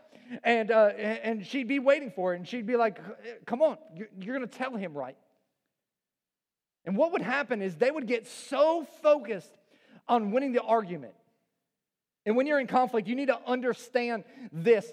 And, 0.44 0.70
uh, 0.70 0.86
and 0.86 1.46
she'd 1.46 1.68
be 1.68 1.78
waiting 1.78 2.10
for 2.10 2.34
it. 2.34 2.38
And 2.38 2.48
she'd 2.48 2.66
be 2.66 2.76
like, 2.76 2.98
come 3.46 3.62
on, 3.62 3.78
you're, 3.94 4.08
you're 4.18 4.36
going 4.36 4.48
to 4.48 4.58
tell 4.58 4.74
him 4.74 4.94
right. 4.94 5.16
And 6.84 6.96
what 6.96 7.12
would 7.12 7.22
happen 7.22 7.62
is 7.62 7.76
they 7.76 7.90
would 7.90 8.06
get 8.06 8.26
so 8.26 8.86
focused 9.02 9.52
on 10.08 10.32
winning 10.32 10.52
the 10.52 10.62
argument. 10.62 11.14
And 12.26 12.36
when 12.36 12.46
you're 12.46 12.60
in 12.60 12.66
conflict, 12.66 13.08
you 13.08 13.14
need 13.14 13.28
to 13.28 13.38
understand 13.46 14.24
this. 14.52 14.90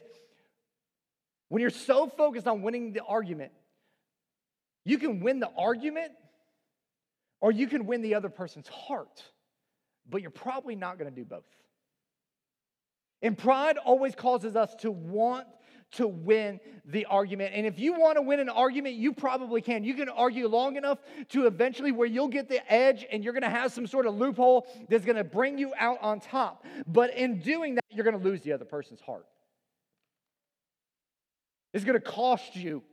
When 1.49 1.61
you're 1.61 1.71
so 1.71 2.07
focused 2.07 2.47
on 2.47 2.61
winning 2.61 2.93
the 2.93 3.03
argument, 3.03 3.51
you 4.85 4.97
can 4.97 5.19
win 5.19 5.39
the 5.39 5.49
argument 5.57 6.11
or 7.41 7.51
you 7.51 7.67
can 7.67 7.85
win 7.85 8.01
the 8.01 8.15
other 8.15 8.29
person's 8.29 8.67
heart, 8.67 9.23
but 10.07 10.21
you're 10.21 10.31
probably 10.31 10.75
not 10.75 10.97
going 10.97 11.09
to 11.09 11.15
do 11.15 11.25
both. 11.25 11.45
And 13.21 13.37
pride 13.37 13.77
always 13.77 14.15
causes 14.15 14.55
us 14.55 14.73
to 14.75 14.91
want 14.91 15.47
to 15.91 16.07
win 16.07 16.59
the 16.85 17.05
argument. 17.05 17.53
And 17.53 17.65
if 17.65 17.79
you 17.79 17.93
want 17.93 18.17
to 18.17 18.21
win 18.21 18.39
an 18.39 18.49
argument, 18.49 18.95
you 18.95 19.13
probably 19.13 19.61
can. 19.61 19.83
You 19.83 19.93
can 19.93 20.09
argue 20.09 20.47
long 20.47 20.75
enough 20.75 20.99
to 21.29 21.47
eventually 21.47 21.91
where 21.91 22.07
you'll 22.07 22.27
get 22.27 22.47
the 22.47 22.71
edge 22.71 23.05
and 23.11 23.23
you're 23.23 23.33
going 23.33 23.43
to 23.43 23.49
have 23.49 23.71
some 23.71 23.87
sort 23.87 24.05
of 24.05 24.15
loophole 24.15 24.67
that's 24.89 25.05
going 25.05 25.17
to 25.17 25.23
bring 25.23 25.57
you 25.57 25.73
out 25.77 25.97
on 26.01 26.19
top. 26.19 26.65
But 26.87 27.15
in 27.15 27.39
doing 27.39 27.75
that, 27.75 27.85
you're 27.89 28.05
going 28.05 28.17
to 28.17 28.23
lose 28.23 28.41
the 28.41 28.53
other 28.53 28.65
person's 28.65 29.01
heart. 29.01 29.25
It's 31.73 31.85
going 31.85 31.99
to 31.99 32.05
cost 32.05 32.55
you 32.55 32.83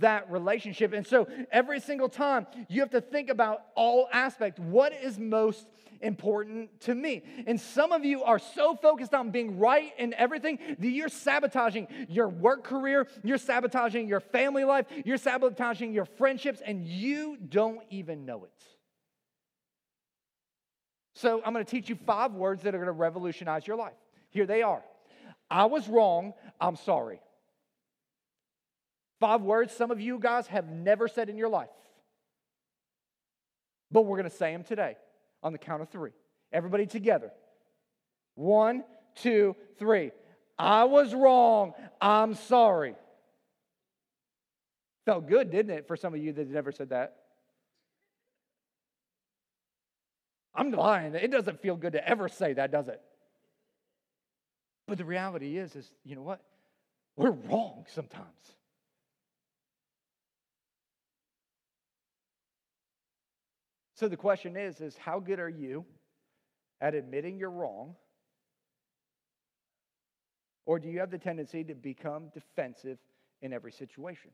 that 0.00 0.30
relationship. 0.30 0.92
And 0.92 1.06
so 1.06 1.28
every 1.52 1.80
single 1.80 2.08
time 2.08 2.46
you 2.68 2.80
have 2.80 2.90
to 2.90 3.00
think 3.00 3.30
about 3.30 3.62
all 3.74 4.08
aspects. 4.12 4.60
What 4.60 4.92
is 4.92 5.18
most 5.18 5.66
important 6.00 6.80
to 6.82 6.94
me? 6.94 7.22
And 7.46 7.60
some 7.60 7.92
of 7.92 8.04
you 8.04 8.24
are 8.24 8.38
so 8.38 8.74
focused 8.74 9.14
on 9.14 9.30
being 9.30 9.58
right 9.58 9.92
in 9.98 10.12
everything 10.14 10.58
that 10.78 10.88
you're 10.88 11.08
sabotaging 11.08 11.88
your 12.08 12.28
work 12.28 12.64
career, 12.64 13.06
you're 13.22 13.38
sabotaging 13.38 14.08
your 14.08 14.20
family 14.20 14.64
life, 14.64 14.86
you're 15.04 15.18
sabotaging 15.18 15.92
your 15.92 16.04
friendships, 16.04 16.60
and 16.64 16.86
you 16.86 17.36
don't 17.36 17.80
even 17.90 18.26
know 18.26 18.44
it. 18.44 18.64
So 21.14 21.40
I'm 21.44 21.54
going 21.54 21.64
to 21.64 21.70
teach 21.70 21.88
you 21.88 21.94
five 21.94 22.32
words 22.32 22.62
that 22.64 22.74
are 22.74 22.78
going 22.78 22.86
to 22.86 22.92
revolutionize 22.92 23.66
your 23.66 23.76
life. 23.76 23.94
Here 24.30 24.44
they 24.44 24.62
are. 24.62 24.82
I 25.50 25.64
was 25.66 25.88
wrong. 25.88 26.34
I'm 26.60 26.76
sorry. 26.76 27.20
Five 29.20 29.42
words 29.42 29.72
some 29.72 29.90
of 29.90 30.00
you 30.00 30.18
guys 30.18 30.46
have 30.48 30.68
never 30.68 31.08
said 31.08 31.28
in 31.28 31.36
your 31.36 31.48
life. 31.48 31.68
But 33.90 34.02
we're 34.02 34.18
going 34.18 34.30
to 34.30 34.36
say 34.36 34.52
them 34.52 34.64
today 34.64 34.96
on 35.42 35.52
the 35.52 35.58
count 35.58 35.82
of 35.82 35.88
three. 35.88 36.10
Everybody 36.52 36.86
together. 36.86 37.30
One, 38.34 38.84
two, 39.14 39.56
three. 39.78 40.10
I 40.58 40.84
was 40.84 41.14
wrong. 41.14 41.72
I'm 42.00 42.34
sorry. 42.34 42.94
Felt 45.04 45.28
good, 45.28 45.50
didn't 45.50 45.76
it, 45.76 45.86
for 45.86 45.96
some 45.96 46.14
of 46.14 46.20
you 46.20 46.32
that 46.32 46.48
never 46.48 46.72
said 46.72 46.90
that? 46.90 47.16
I'm 50.54 50.72
lying. 50.72 51.14
It 51.14 51.30
doesn't 51.30 51.60
feel 51.60 51.76
good 51.76 51.92
to 51.92 52.08
ever 52.08 52.28
say 52.28 52.54
that, 52.54 52.72
does 52.72 52.88
it? 52.88 53.00
But 54.88 54.98
the 54.98 55.04
reality 55.04 55.58
is, 55.58 55.76
is 55.76 55.90
you 56.04 56.16
know 56.16 56.22
what? 56.22 56.40
We're 57.16 57.30
wrong 57.30 57.84
sometimes. 57.88 58.26
So 63.96 64.08
the 64.08 64.16
question 64.16 64.56
is 64.56 64.80
is 64.80 64.96
how 64.96 65.18
good 65.18 65.40
are 65.40 65.48
you 65.48 65.84
at 66.80 66.94
admitting 66.94 67.38
you're 67.38 67.50
wrong? 67.50 67.96
Or 70.66 70.78
do 70.78 70.88
you 70.88 71.00
have 71.00 71.10
the 71.10 71.18
tendency 71.18 71.64
to 71.64 71.74
become 71.74 72.28
defensive 72.34 72.98
in 73.40 73.52
every 73.52 73.72
situation? 73.72 74.30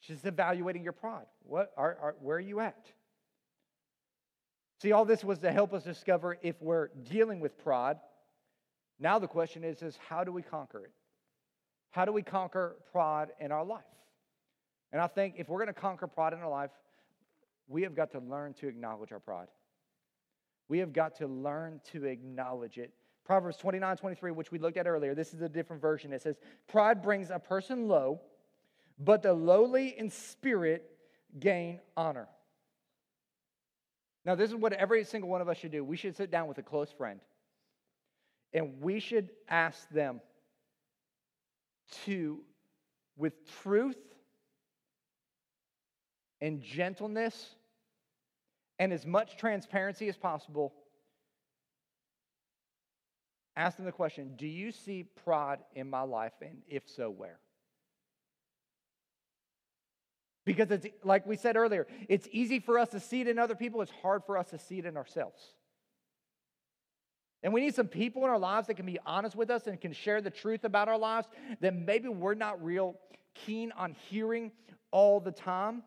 Just 0.00 0.24
evaluating 0.24 0.84
your 0.84 0.92
pride. 0.92 1.26
What 1.42 1.72
are, 1.76 1.98
are, 2.00 2.16
where 2.20 2.36
are 2.36 2.40
you 2.40 2.60
at? 2.60 2.86
See, 4.80 4.92
all 4.92 5.04
this 5.04 5.24
was 5.24 5.40
to 5.40 5.50
help 5.50 5.72
us 5.72 5.82
discover 5.82 6.38
if 6.40 6.54
we're 6.62 6.88
dealing 7.10 7.40
with 7.40 7.58
pride. 7.58 7.96
Now 9.00 9.18
the 9.18 9.26
question 9.26 9.64
is, 9.64 9.82
is 9.82 9.98
how 10.08 10.22
do 10.22 10.30
we 10.30 10.40
conquer 10.40 10.84
it? 10.84 10.92
How 11.90 12.04
do 12.04 12.12
we 12.12 12.22
conquer 12.22 12.76
pride 12.92 13.30
in 13.40 13.50
our 13.50 13.64
life? 13.64 13.82
And 14.92 15.02
I 15.02 15.08
think 15.08 15.34
if 15.36 15.48
we're 15.48 15.58
going 15.58 15.74
to 15.74 15.80
conquer 15.80 16.06
pride 16.06 16.32
in 16.32 16.38
our 16.38 16.48
life, 16.48 16.70
we 17.68 17.82
have 17.82 17.94
got 17.94 18.10
to 18.12 18.18
learn 18.18 18.54
to 18.54 18.68
acknowledge 18.68 19.12
our 19.12 19.20
pride. 19.20 19.48
We 20.68 20.78
have 20.78 20.92
got 20.92 21.16
to 21.16 21.26
learn 21.26 21.80
to 21.92 22.04
acknowledge 22.04 22.78
it. 22.78 22.92
Proverbs 23.24 23.58
29 23.58 23.96
23, 23.96 24.30
which 24.30 24.50
we 24.50 24.58
looked 24.58 24.78
at 24.78 24.86
earlier. 24.86 25.14
This 25.14 25.34
is 25.34 25.42
a 25.42 25.48
different 25.48 25.82
version. 25.82 26.12
It 26.12 26.22
says, 26.22 26.36
Pride 26.66 27.02
brings 27.02 27.30
a 27.30 27.38
person 27.38 27.86
low, 27.86 28.20
but 28.98 29.22
the 29.22 29.32
lowly 29.32 29.98
in 29.98 30.10
spirit 30.10 30.90
gain 31.38 31.80
honor. 31.96 32.28
Now, 34.24 34.34
this 34.34 34.50
is 34.50 34.56
what 34.56 34.72
every 34.72 35.04
single 35.04 35.30
one 35.30 35.40
of 35.40 35.48
us 35.48 35.58
should 35.58 35.72
do. 35.72 35.84
We 35.84 35.96
should 35.96 36.16
sit 36.16 36.30
down 36.30 36.48
with 36.48 36.58
a 36.58 36.62
close 36.62 36.90
friend 36.90 37.20
and 38.52 38.80
we 38.80 39.00
should 39.00 39.30
ask 39.48 39.88
them 39.90 40.20
to, 42.04 42.40
with 43.16 43.32
truth 43.62 43.96
and 46.40 46.62
gentleness 46.62 47.54
and 48.78 48.92
as 48.92 49.04
much 49.04 49.36
transparency 49.36 50.08
as 50.08 50.16
possible, 50.16 50.72
ask 53.56 53.76
them 53.76 53.86
the 53.86 53.92
question 53.92 54.34
Do 54.36 54.46
you 54.46 54.72
see 54.72 55.04
pride 55.24 55.58
in 55.74 55.90
my 55.90 56.02
life? 56.02 56.34
And 56.40 56.58
if 56.68 56.88
so, 56.88 57.10
where? 57.10 57.40
Because 60.44 60.70
it's 60.70 60.86
like 61.04 61.26
we 61.26 61.36
said 61.36 61.56
earlier, 61.56 61.86
it's 62.08 62.26
easy 62.32 62.58
for 62.58 62.78
us 62.78 62.88
to 62.90 63.00
see 63.00 63.20
it 63.20 63.28
in 63.28 63.38
other 63.38 63.54
people, 63.54 63.82
it's 63.82 63.92
hard 64.02 64.24
for 64.24 64.38
us 64.38 64.48
to 64.50 64.58
see 64.58 64.78
it 64.78 64.86
in 64.86 64.96
ourselves. 64.96 65.42
And 67.42 67.52
we 67.52 67.60
need 67.60 67.74
some 67.74 67.86
people 67.86 68.24
in 68.24 68.30
our 68.30 68.38
lives 68.38 68.66
that 68.66 68.74
can 68.74 68.86
be 68.86 68.98
honest 69.06 69.36
with 69.36 69.50
us 69.50 69.66
and 69.66 69.80
can 69.80 69.92
share 69.92 70.20
the 70.20 70.30
truth 70.30 70.64
about 70.64 70.88
our 70.88 70.98
lives 70.98 71.28
that 71.60 71.74
maybe 71.74 72.08
we're 72.08 72.34
not 72.34 72.64
real 72.64 72.96
keen 73.34 73.72
on 73.72 73.94
hearing 74.08 74.50
all 74.90 75.20
the 75.20 75.30
time. 75.30 75.82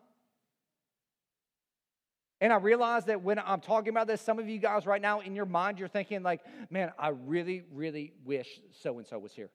And 2.42 2.52
I 2.52 2.56
realize 2.56 3.04
that 3.04 3.22
when 3.22 3.38
I'm 3.38 3.60
talking 3.60 3.90
about 3.90 4.08
this, 4.08 4.20
some 4.20 4.40
of 4.40 4.48
you 4.48 4.58
guys 4.58 4.84
right 4.84 5.00
now 5.00 5.20
in 5.20 5.36
your 5.36 5.46
mind, 5.46 5.78
you're 5.78 5.86
thinking, 5.86 6.24
like, 6.24 6.40
man, 6.70 6.90
I 6.98 7.10
really, 7.10 7.62
really 7.72 8.14
wish 8.24 8.60
so 8.72 8.98
and 8.98 9.06
so 9.06 9.16
was 9.16 9.32
here. 9.32 9.48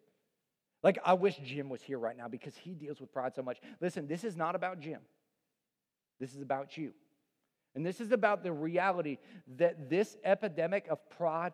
Like, 0.84 0.98
I 1.04 1.14
wish 1.14 1.38
Jim 1.44 1.68
was 1.68 1.82
here 1.82 2.00
right 2.00 2.16
now 2.16 2.30
because 2.30 2.56
he 2.56 2.74
deals 2.74 3.02
with 3.02 3.12
pride 3.12 3.36
so 3.36 3.42
much. 3.42 3.58
Listen, 3.82 4.08
this 4.08 4.24
is 4.24 4.38
not 4.38 4.56
about 4.56 4.80
Jim, 4.80 5.02
this 6.18 6.34
is 6.34 6.42
about 6.42 6.78
you. 6.78 6.94
And 7.76 7.86
this 7.86 8.00
is 8.00 8.14
about 8.14 8.42
the 8.42 8.54
reality 8.54 9.18
that 9.58 9.90
this 9.90 10.16
epidemic 10.24 10.88
of 10.90 10.98
pride 11.10 11.52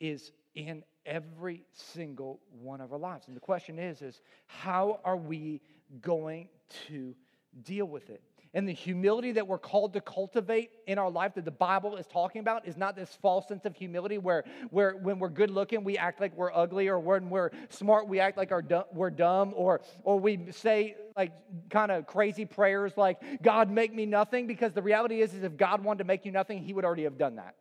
is 0.00 0.32
in 0.56 0.82
every 1.06 1.64
single 1.70 2.40
one 2.60 2.80
of 2.80 2.92
our 2.92 2.98
lives. 2.98 3.28
And 3.28 3.36
the 3.36 3.40
question 3.40 3.78
is, 3.78 4.02
is 4.02 4.20
how 4.48 4.98
are 5.04 5.16
we 5.16 5.60
going 6.00 6.48
to 6.88 7.14
deal 7.62 7.86
with 7.86 8.10
it? 8.10 8.20
And 8.54 8.68
the 8.68 8.72
humility 8.72 9.32
that 9.32 9.46
we're 9.46 9.58
called 9.58 9.94
to 9.94 10.00
cultivate 10.00 10.70
in 10.86 10.98
our 10.98 11.10
life 11.10 11.34
that 11.34 11.46
the 11.46 11.50
Bible 11.50 11.96
is 11.96 12.06
talking 12.06 12.40
about 12.40 12.68
is 12.68 12.76
not 12.76 12.94
this 12.94 13.16
false 13.22 13.48
sense 13.48 13.64
of 13.64 13.74
humility 13.74 14.18
where, 14.18 14.44
where 14.70 14.96
when 14.96 15.18
we're 15.18 15.30
good 15.30 15.50
looking, 15.50 15.84
we 15.84 15.96
act 15.96 16.20
like 16.20 16.36
we're 16.36 16.52
ugly, 16.52 16.88
or 16.88 17.00
when 17.00 17.30
we're 17.30 17.50
smart, 17.70 18.08
we 18.08 18.20
act 18.20 18.36
like 18.36 18.50
we're 18.92 19.10
dumb, 19.10 19.52
or, 19.56 19.80
or 20.04 20.20
we 20.20 20.50
say 20.50 20.96
like 21.16 21.32
kind 21.70 21.90
of 21.90 22.06
crazy 22.06 22.44
prayers 22.44 22.96
like, 22.96 23.42
God, 23.42 23.70
make 23.70 23.94
me 23.94 24.04
nothing. 24.04 24.46
Because 24.46 24.72
the 24.72 24.82
reality 24.82 25.22
is, 25.22 25.32
is 25.32 25.44
if 25.44 25.56
God 25.56 25.82
wanted 25.82 25.98
to 25.98 26.04
make 26.04 26.26
you 26.26 26.32
nothing, 26.32 26.58
He 26.58 26.74
would 26.74 26.84
already 26.84 27.04
have 27.04 27.16
done 27.16 27.36
that. 27.36 27.54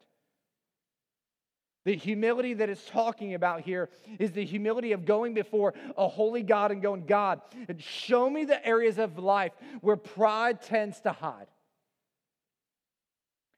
The 1.84 1.96
humility 1.96 2.54
that 2.56 2.70
it's 2.70 2.86
talking 2.86 3.34
about 3.34 3.62
here 3.62 3.89
is 4.20 4.32
the 4.32 4.46
humility 4.46 4.91
of 4.91 5.06
going 5.06 5.34
before 5.34 5.74
a 5.98 6.08
holy 6.08 6.44
God 6.44 6.72
and 6.72 6.82
going, 6.82 7.06
God, 7.06 7.41
show 7.78 8.30
me 8.30 8.46
the 8.46 8.63
areas 8.65 9.00
of 9.00 9.17
life 9.17 9.54
where 9.82 9.98
pride 9.98 10.62
tends 10.62 11.00
to 11.02 11.12
hide. 11.12 11.48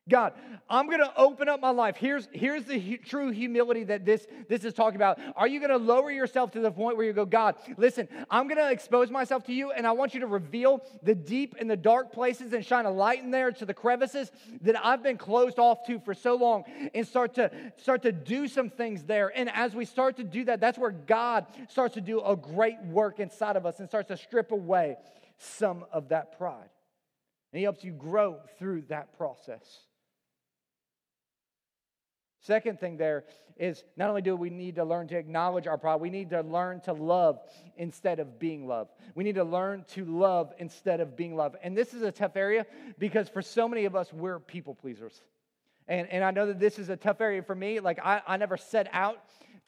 God, 0.09 0.33
I'm 0.69 0.87
going 0.87 0.99
to 0.99 1.13
open 1.15 1.47
up 1.47 1.61
my 1.61 1.69
life. 1.69 1.95
Here's, 1.95 2.27
here's 2.33 2.65
the 2.65 2.77
hu- 2.77 2.97
true 2.97 3.31
humility 3.31 3.85
that 3.85 4.03
this, 4.03 4.27
this 4.49 4.65
is 4.65 4.73
talking 4.73 4.97
about. 4.97 5.17
Are 5.37 5.47
you 5.47 5.61
going 5.61 5.71
to 5.71 5.77
lower 5.77 6.11
yourself 6.11 6.51
to 6.51 6.59
the 6.59 6.71
point 6.71 6.97
where 6.97 7.05
you 7.05 7.13
go, 7.13 7.25
God, 7.25 7.55
listen, 7.77 8.09
I'm 8.29 8.49
going 8.49 8.57
to 8.57 8.69
expose 8.69 9.09
myself 9.09 9.45
to 9.45 9.53
you 9.53 9.71
and 9.71 9.87
I 9.87 9.93
want 9.93 10.13
you 10.13 10.19
to 10.19 10.27
reveal 10.27 10.83
the 11.03 11.15
deep 11.15 11.55
and 11.57 11.69
the 11.69 11.77
dark 11.77 12.11
places 12.11 12.51
and 12.51 12.65
shine 12.65 12.85
a 12.85 12.91
light 12.91 13.23
in 13.23 13.31
there 13.31 13.53
to 13.53 13.65
the 13.65 13.73
crevices 13.73 14.29
that 14.59 14.75
I've 14.85 15.01
been 15.01 15.17
closed 15.17 15.57
off 15.57 15.85
to 15.87 15.99
for 15.99 16.13
so 16.13 16.35
long 16.35 16.65
and 16.93 17.07
start 17.07 17.35
to, 17.35 17.49
start 17.77 18.01
to 18.01 18.11
do 18.11 18.49
some 18.49 18.69
things 18.69 19.03
there. 19.03 19.31
And 19.33 19.49
as 19.53 19.73
we 19.73 19.85
start 19.85 20.17
to 20.17 20.25
do 20.25 20.43
that, 20.45 20.59
that's 20.59 20.77
where 20.77 20.91
God 20.91 21.45
starts 21.69 21.93
to 21.93 22.01
do 22.01 22.21
a 22.21 22.35
great 22.35 22.81
work 22.83 23.21
inside 23.21 23.55
of 23.55 23.65
us 23.65 23.79
and 23.79 23.87
starts 23.87 24.09
to 24.09 24.17
strip 24.17 24.51
away 24.51 24.97
some 25.37 25.85
of 25.93 26.09
that 26.09 26.37
pride. 26.37 26.69
And 27.53 27.59
He 27.59 27.63
helps 27.63 27.85
you 27.85 27.93
grow 27.93 28.39
through 28.59 28.81
that 28.89 29.17
process. 29.17 29.63
Second 32.43 32.77
thing 32.79 32.97
there 32.97 33.23
is 33.58 33.84
not 33.95 34.10
only 34.10 34.21
do 34.21 34.36
we 34.36 34.49
need 34.49 34.75
to 34.75 34.84
learn 34.84 35.08
to 35.08 35.17
acknowledge 35.17 35.65
our 35.65 35.77
pride, 35.77 36.01
we 36.01 36.10
need 36.10 36.29
to 36.32 36.41
learn 36.41 36.82
to 36.82 36.91
love 36.91 37.39
instead 37.77 38.19
of 38.19 38.38
being 38.38 38.67
loved. 38.67 38.91
We 39.15 39.23
need 39.23 39.36
to 39.36 39.45
learn 39.45 39.86
to 39.93 40.03
love 40.03 40.53
instead 40.58 40.99
of 40.99 41.15
being 41.15 41.36
loved. 41.36 41.56
And 41.63 41.75
this 41.75 41.93
is 41.93 42.01
a 42.01 42.12
tough 42.12 42.36
area 42.36 42.65
because 42.99 43.29
for 43.29 43.41
so 43.41 43.69
many 43.69 43.86
of 43.86 43.95
us, 43.95 44.12
we're 44.12 44.39
people 44.39 44.75
pleasers. 44.75 45.21
And, 45.88 46.08
and 46.10 46.23
I 46.23 46.32
know 46.32 46.47
that 46.47 46.60
this 46.60 46.79
is 46.79 46.89
a 46.89 46.97
tough 46.97 47.21
area 47.21 47.41
for 47.43 47.56
me. 47.56 47.79
Like, 47.79 47.99
I, 48.03 48.21
I 48.27 48.38
never 48.38 48.58
set 48.58 48.89
out 48.91 49.19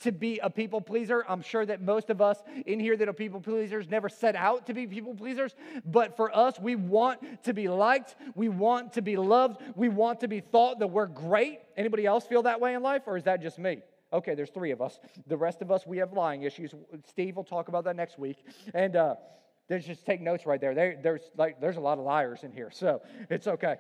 to 0.02 0.12
be 0.12 0.40
a 0.40 0.50
people 0.50 0.82
pleaser. 0.82 1.24
I'm 1.28 1.42
sure 1.42 1.66
that 1.66 1.82
most 1.82 2.10
of 2.10 2.22
us 2.22 2.42
in 2.66 2.80
here 2.80 2.98
that 2.98 3.08
are 3.08 3.14
people 3.14 3.40
pleasers 3.40 3.90
never 3.90 4.10
set 4.10 4.36
out 4.36 4.68
to 4.68 4.74
be 4.74 4.88
people 4.88 5.16
pleasers. 5.16 5.56
But 5.86 6.16
for 6.16 6.36
us, 6.36 6.60
we 6.60 6.76
want 6.76 7.44
to 7.44 7.54
be 7.54 7.68
liked. 7.68 8.16
We 8.36 8.50
want 8.50 8.94
to 8.94 9.02
be 9.02 9.18
loved. 9.18 9.62
We 9.76 9.90
want 9.90 10.20
to 10.22 10.28
be 10.28 10.40
thought 10.40 10.80
that 10.80 10.88
we're 10.88 11.08
great. 11.08 11.60
Anybody 11.78 12.06
else 12.06 12.26
feel 12.26 12.44
that 12.44 12.60
way 12.60 12.74
in 12.74 12.82
life, 12.82 13.04
or 13.06 13.18
is 13.18 13.24
that 13.24 13.42
just 13.42 13.58
me? 13.58 13.82
Okay, 14.14 14.36
there's 14.36 14.52
three 14.52 14.72
of 14.72 14.82
us. 14.82 15.00
The 15.28 15.38
rest 15.38 15.62
of 15.62 15.72
us, 15.72 15.86
we 15.86 15.98
have 15.98 16.14
lying 16.14 16.44
issues. 16.44 16.74
Steve 17.10 17.36
will 17.36 17.44
talk 17.44 17.68
about 17.68 17.84
that 17.86 17.96
next 17.96 18.18
week. 18.18 18.38
And 18.74 18.96
uh, 18.96 19.16
there's 19.68 19.86
just 19.86 20.06
take 20.06 20.22
notes 20.22 20.46
right 20.46 20.62
there. 20.62 20.76
there. 20.76 21.00
There's 21.02 21.22
like 21.38 21.60
there's 21.60 21.78
a 21.78 21.82
lot 21.82 21.98
of 21.98 22.06
liars 22.06 22.44
in 22.44 22.52
here, 22.52 22.70
so 22.72 23.02
it's 23.30 23.48
okay. 23.48 23.78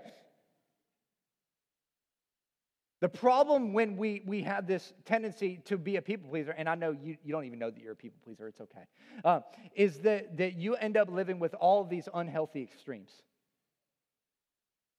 The 3.05 3.09
problem 3.09 3.71
when 3.71 3.97
we, 3.97 4.23
we 4.25 4.41
have 4.41 4.65
this 4.65 4.91
tendency 5.05 5.59
to 5.65 5.77
be 5.77 5.97
a 5.97 6.01
people 6.01 6.27
pleaser, 6.27 6.55
and 6.57 6.67
I 6.67 6.73
know 6.73 6.89
you, 6.89 7.17
you 7.23 7.31
don't 7.31 7.45
even 7.45 7.59
know 7.59 7.69
that 7.69 7.79
you're 7.79 7.91
a 7.91 7.95
people 7.95 8.17
pleaser, 8.23 8.47
it's 8.47 8.59
okay, 8.61 8.81
uh, 9.23 9.41
is 9.75 9.99
that, 9.99 10.37
that 10.37 10.55
you 10.55 10.73
end 10.73 10.97
up 10.97 11.11
living 11.11 11.37
with 11.37 11.53
all 11.53 11.83
of 11.83 11.87
these 11.87 12.09
unhealthy 12.15 12.63
extremes. 12.63 13.11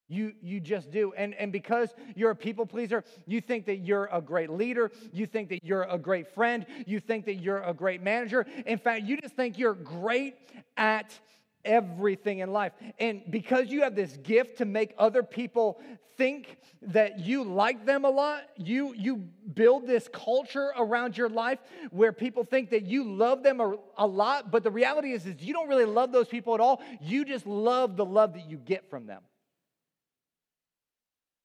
You, 0.06 0.34
you 0.40 0.60
just 0.60 0.92
do. 0.92 1.14
And, 1.16 1.34
and 1.34 1.50
because 1.50 1.92
you're 2.14 2.30
a 2.30 2.36
people 2.36 2.64
pleaser, 2.64 3.02
you 3.26 3.40
think 3.40 3.66
that 3.66 3.78
you're 3.78 4.08
a 4.12 4.20
great 4.20 4.50
leader. 4.50 4.92
You 5.12 5.26
think 5.26 5.48
that 5.48 5.64
you're 5.64 5.82
a 5.82 5.98
great 5.98 6.32
friend. 6.32 6.64
You 6.86 7.00
think 7.00 7.24
that 7.24 7.42
you're 7.42 7.64
a 7.64 7.74
great 7.74 8.02
manager. 8.02 8.46
In 8.66 8.78
fact, 8.78 9.02
you 9.02 9.16
just 9.16 9.34
think 9.34 9.58
you're 9.58 9.74
great 9.74 10.36
at 10.76 11.18
everything 11.66 12.38
in 12.38 12.52
life. 12.52 12.72
And 12.98 13.22
because 13.30 13.68
you 13.68 13.82
have 13.82 13.94
this 13.94 14.16
gift 14.18 14.58
to 14.58 14.64
make 14.64 14.94
other 14.98 15.22
people 15.22 15.80
think 16.16 16.58
that 16.82 17.18
you 17.20 17.44
like 17.44 17.84
them 17.84 18.04
a 18.04 18.10
lot, 18.10 18.42
you, 18.56 18.94
you 18.94 19.16
build 19.16 19.86
this 19.86 20.08
culture 20.12 20.72
around 20.78 21.16
your 21.16 21.28
life 21.28 21.58
where 21.90 22.12
people 22.12 22.44
think 22.44 22.70
that 22.70 22.84
you 22.86 23.04
love 23.04 23.42
them 23.42 23.60
a, 23.60 23.76
a 23.98 24.06
lot. 24.06 24.50
But 24.50 24.62
the 24.62 24.70
reality 24.70 25.12
is, 25.12 25.26
is 25.26 25.42
you 25.42 25.52
don't 25.52 25.68
really 25.68 25.84
love 25.84 26.12
those 26.12 26.28
people 26.28 26.54
at 26.54 26.60
all. 26.60 26.80
You 27.00 27.24
just 27.24 27.46
love 27.46 27.96
the 27.96 28.04
love 28.04 28.34
that 28.34 28.48
you 28.48 28.56
get 28.56 28.88
from 28.88 29.06
them. 29.06 29.22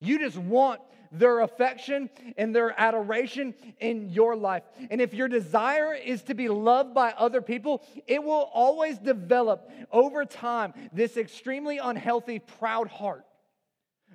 You 0.01 0.19
just 0.19 0.37
want 0.37 0.81
their 1.11 1.41
affection 1.41 2.09
and 2.37 2.55
their 2.55 2.73
adoration 2.79 3.53
in 3.79 4.09
your 4.09 4.35
life. 4.35 4.63
And 4.89 5.01
if 5.01 5.13
your 5.13 5.27
desire 5.27 5.93
is 5.93 6.23
to 6.23 6.33
be 6.33 6.47
loved 6.49 6.93
by 6.93 7.11
other 7.11 7.41
people, 7.41 7.83
it 8.07 8.23
will 8.23 8.49
always 8.53 8.97
develop 8.97 9.69
over 9.91 10.25
time 10.25 10.73
this 10.91 11.17
extremely 11.17 11.77
unhealthy, 11.77 12.39
proud 12.39 12.87
heart. 12.87 13.25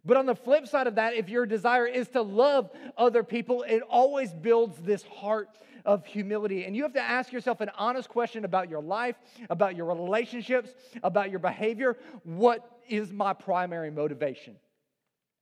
But 0.04 0.16
on 0.16 0.26
the 0.26 0.34
flip 0.34 0.66
side 0.66 0.86
of 0.86 0.94
that, 0.94 1.14
if 1.14 1.28
your 1.28 1.46
desire 1.46 1.86
is 1.86 2.08
to 2.08 2.22
love 2.22 2.70
other 2.96 3.22
people, 3.22 3.62
it 3.62 3.82
always 3.82 4.32
builds 4.32 4.78
this 4.78 5.02
heart 5.02 5.48
of 5.84 6.04
humility. 6.06 6.64
And 6.64 6.76
you 6.76 6.82
have 6.82 6.94
to 6.94 7.02
ask 7.02 7.32
yourself 7.32 7.60
an 7.60 7.70
honest 7.76 8.08
question 8.08 8.44
about 8.44 8.70
your 8.70 8.82
life, 8.82 9.16
about 9.50 9.76
your 9.76 9.86
relationships, 9.86 10.70
about 11.02 11.30
your 11.30 11.38
behavior. 11.40 11.96
What 12.24 12.68
is 12.88 13.12
my 13.12 13.32
primary 13.32 13.90
motivation? 13.90 14.56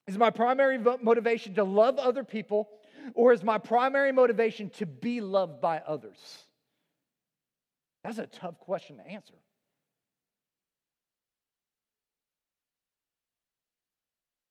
Is 0.06 0.18
my 0.18 0.30
primary 0.30 0.78
motivation 0.78 1.54
to 1.54 1.64
love 1.64 1.98
other 1.98 2.24
people, 2.24 2.68
or 3.14 3.32
is 3.32 3.42
my 3.42 3.58
primary 3.58 4.12
motivation 4.12 4.70
to 4.70 4.86
be 4.86 5.20
loved 5.20 5.60
by 5.60 5.78
others? 5.86 6.44
That's 8.02 8.18
a 8.18 8.26
tough 8.26 8.58
question 8.58 8.98
to 8.98 9.06
answer. 9.06 9.34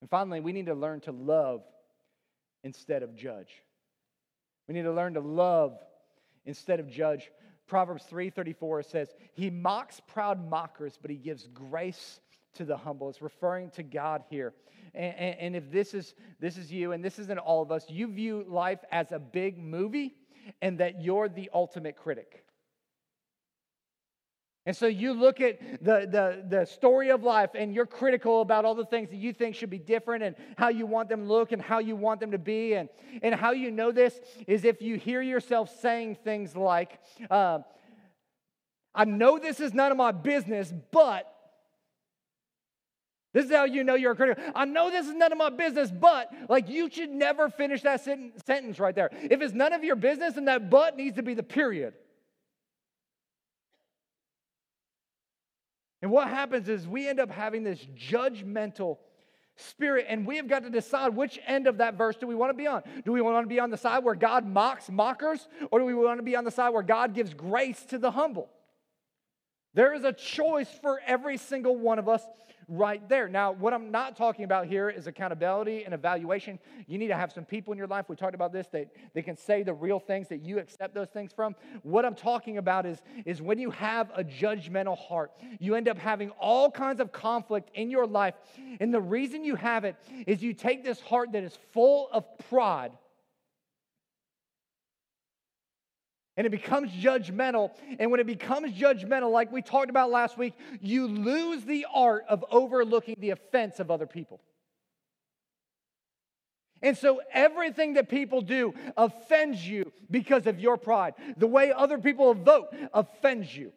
And 0.01 0.09
finally, 0.09 0.39
we 0.39 0.53
need 0.53 0.65
to 0.65 0.73
learn 0.73 1.01
to 1.01 1.11
love 1.11 1.63
instead 2.63 3.03
of 3.03 3.15
judge. 3.15 3.63
We 4.67 4.73
need 4.73 4.83
to 4.83 4.91
learn 4.91 5.13
to 5.13 5.19
love 5.19 5.77
instead 6.45 6.79
of 6.79 6.89
judge. 6.89 7.31
Proverbs 7.67 8.03
3:34 8.05 8.83
says, 8.83 9.13
"He 9.33 9.49
mocks 9.49 10.01
proud 10.01 10.49
mockers, 10.49 10.97
but 10.97 11.11
he 11.11 11.17
gives 11.17 11.47
grace 11.47 12.19
to 12.55 12.65
the 12.65 12.77
humble. 12.77 13.09
It's 13.09 13.21
referring 13.21 13.69
to 13.71 13.83
God 13.83 14.23
here. 14.29 14.53
And, 14.93 15.15
and, 15.15 15.39
and, 15.39 15.55
if 15.55 15.71
this 15.71 15.93
is, 15.93 16.13
this 16.39 16.57
is 16.57 16.71
you, 16.71 16.91
and 16.91 17.03
this 17.03 17.17
isn't 17.17 17.39
all 17.39 17.61
of 17.61 17.71
us, 17.71 17.85
you 17.89 18.07
view 18.07 18.45
life 18.47 18.79
as 18.91 19.11
a 19.11 19.19
big 19.19 19.57
movie, 19.57 20.15
and 20.61 20.77
that 20.79 21.01
you're 21.01 21.29
the 21.29 21.49
ultimate 21.53 21.95
critic. 21.95 22.43
And 24.65 24.75
so 24.75 24.87
you 24.87 25.13
look 25.13 25.41
at 25.41 25.59
the, 25.83 26.07
the, 26.09 26.45
the 26.47 26.65
story 26.65 27.09
of 27.09 27.21
life 27.21 27.49
and 27.53 27.73
you're 27.73 27.85
critical 27.85 28.41
about 28.41 28.63
all 28.63 28.75
the 28.75 28.85
things 28.85 29.09
that 29.09 29.17
you 29.17 29.33
think 29.33 29.55
should 29.55 29.69
be 29.69 29.77
different 29.77 30.23
and 30.23 30.35
how 30.57 30.69
you 30.69 30.85
want 30.85 31.09
them 31.09 31.23
to 31.23 31.27
look 31.27 31.51
and 31.51 31.61
how 31.61 31.79
you 31.79 31.97
want 31.97 32.21
them 32.21 32.31
to 32.31 32.37
be. 32.37 32.75
And, 32.75 32.87
and 33.21 33.35
how 33.35 33.51
you 33.51 33.71
know 33.71 33.91
this 33.91 34.21
is 34.47 34.63
if 34.63 34.81
you 34.81 34.95
hear 34.95 35.21
yourself 35.21 35.69
saying 35.81 36.15
things 36.23 36.55
like, 36.55 36.99
uh, 37.29 37.59
I 38.95 39.03
know 39.03 39.37
this 39.37 39.59
is 39.59 39.73
none 39.73 39.91
of 39.91 39.97
my 39.97 40.13
business, 40.13 40.73
but 40.91 41.33
this 43.34 43.46
is 43.46 43.52
how 43.52 43.65
you 43.65 43.84
know 43.84 43.96
you're 43.96 44.12
a 44.12 44.15
critic. 44.15 44.38
I 44.56 44.65
know 44.65 44.91
this 44.91 45.08
is 45.08 45.13
none 45.13 45.32
of 45.32 45.38
my 45.38 45.50
business, 45.50 45.91
but 45.91 46.32
like 46.50 46.69
you 46.69 46.89
should 46.89 47.10
never 47.10 47.50
finish 47.50 47.82
that 47.82 48.04
sentence 48.04 48.80
right 48.80 48.96
there. 48.96 49.10
If 49.12 49.41
it's 49.41 49.54
none 49.54 49.74
of 49.74 49.84
your 49.84 49.96
business, 49.96 50.36
then 50.36 50.46
that 50.46 50.69
but 50.69 50.96
needs 50.96 51.15
to 51.15 51.24
be 51.24 51.34
the 51.34 51.43
period. 51.43 51.96
And 56.04 56.12
what 56.12 56.28
happens 56.28 56.69
is 56.69 56.88
we 56.88 57.08
end 57.08 57.19
up 57.19 57.32
having 57.32 57.63
this 57.63 57.80
judgmental 57.98 58.98
spirit, 59.56 60.06
and 60.10 60.28
we 60.28 60.36
have 60.38 60.48
got 60.48 60.63
to 60.63 60.69
decide 60.69 61.15
which 61.15 61.39
end 61.48 61.65
of 61.65 61.78
that 61.78 61.96
verse 61.96 62.15
do 62.17 62.28
we 62.28 62.36
want 62.36 62.50
to 62.50 62.58
be 62.58 62.67
on. 62.67 62.84
Do 63.06 63.13
we 63.13 63.22
want 63.22 63.43
to 63.46 63.48
be 63.48 63.60
on 63.60 63.69
the 63.69 63.78
side 63.78 64.04
where 64.04 64.15
God 64.15 64.46
mocks 64.46 64.89
mockers, 64.89 65.48
or 65.72 65.80
do 65.80 65.86
we 65.86 65.93
want 65.93 66.19
to 66.19 66.24
be 66.24 66.36
on 66.36 66.43
the 66.43 66.52
side 66.52 66.69
where 66.69 66.84
God 66.84 67.13
gives 67.13 67.34
grace 67.34 67.84
to 67.86 67.98
the 67.98 68.12
humble? 68.12 68.50
There 69.73 69.93
is 69.93 70.03
a 70.03 70.13
choice 70.13 70.69
for 70.81 71.01
every 71.05 71.38
single 71.38 71.75
one 71.75 71.97
of 71.97 72.07
us 72.07 72.23
right 72.67 73.07
there. 73.09 73.27
Now, 73.27 73.51
what 73.51 73.73
I'm 73.73 73.91
not 73.91 74.15
talking 74.15 74.45
about 74.45 74.67
here 74.67 74.89
is 74.89 75.07
accountability 75.07 75.83
and 75.83 75.93
evaluation. 75.93 76.59
You 76.88 76.97
need 76.97 77.07
to 77.07 77.15
have 77.15 77.31
some 77.31 77.45
people 77.45 77.71
in 77.71 77.77
your 77.77 77.88
life. 77.88 78.05
We 78.07 78.15
talked 78.15 78.36
about 78.36 78.53
this 78.53 78.67
that 78.67 78.88
they 79.13 79.21
can 79.21 79.36
say 79.36 79.63
the 79.63 79.73
real 79.73 79.99
things 79.99 80.29
that 80.29 80.43
you 80.43 80.59
accept 80.59 80.93
those 80.93 81.09
things 81.09 81.31
from. 81.33 81.55
What 81.81 82.05
I'm 82.05 82.15
talking 82.15 82.57
about 82.57 82.86
is, 82.86 83.01
is 83.25 83.41
when 83.41 83.59
you 83.59 83.71
have 83.71 84.12
a 84.15 84.23
judgmental 84.23 84.97
heart, 84.97 85.31
you 85.59 85.75
end 85.75 85.88
up 85.88 85.97
having 85.97 86.29
all 86.31 86.69
kinds 86.69 86.99
of 86.99 87.12
conflict 87.12 87.71
in 87.73 87.89
your 87.89 88.05
life. 88.05 88.36
And 88.79 88.93
the 88.93 89.01
reason 89.01 89.43
you 89.43 89.55
have 89.55 89.86
it 89.86 89.95
is 90.27 90.41
you 90.41 90.53
take 90.53 90.83
this 90.83 91.01
heart 91.01 91.31
that 91.33 91.43
is 91.43 91.57
full 91.73 92.09
of 92.12 92.25
pride 92.49 92.91
and 96.36 96.48
it 96.48 96.50
becomes 96.50 96.91
judgmental. 96.91 97.72
And 98.00 98.10
when 98.12 98.19
it 98.19 98.28
becomes 98.28 98.74
judgmental, 98.74 99.32
like 99.32 99.52
we 99.52 99.62
talked 99.62 99.89
about 99.89 100.10
last 100.10 100.38
week, 100.38 100.54
you 100.82 101.08
lose 101.08 101.63
the 101.63 101.86
art 101.93 102.26
of 102.28 102.43
overlooking 102.50 103.15
the 103.19 103.32
offense 103.32 103.80
of 103.80 103.91
other 103.91 104.08
people. 104.08 104.41
And 106.82 106.98
so 106.98 107.22
everything 107.32 107.93
that 107.93 108.10
people 108.10 108.41
do 108.41 108.74
offends 108.98 109.65
you 109.65 109.93
because 110.12 110.48
of 110.48 110.60
your 110.60 110.76
pride. 110.78 111.13
The 111.38 111.48
way 111.48 111.72
other 111.72 111.98
people 111.98 112.34
vote 112.34 112.67
offends 112.93 113.56
you. 113.56 113.72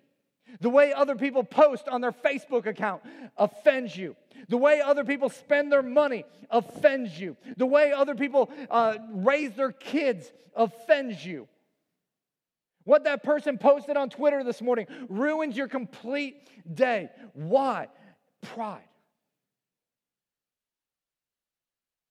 The 0.60 0.70
way 0.70 0.92
other 0.92 1.14
people 1.14 1.44
post 1.44 1.88
on 1.88 2.00
their 2.00 2.12
Facebook 2.12 2.66
account 2.66 3.02
offends 3.36 3.96
you. 3.96 4.16
The 4.48 4.56
way 4.56 4.80
other 4.80 5.04
people 5.04 5.28
spend 5.28 5.70
their 5.70 5.82
money 5.82 6.24
offends 6.50 7.18
you. 7.18 7.36
The 7.56 7.66
way 7.66 7.92
other 7.92 8.14
people 8.14 8.50
uh, 8.70 8.96
raise 9.10 9.52
their 9.54 9.72
kids 9.72 10.32
offends 10.54 11.24
you. 11.24 11.48
What 12.86 13.02
that 13.04 13.24
person 13.24 13.58
posted 13.58 13.96
on 13.96 14.10
Twitter 14.10 14.44
this 14.44 14.62
morning 14.62 14.86
ruins 15.08 15.56
your 15.56 15.66
complete 15.66 16.36
day. 16.72 17.10
Why? 17.34 17.88
Pride. 18.42 18.84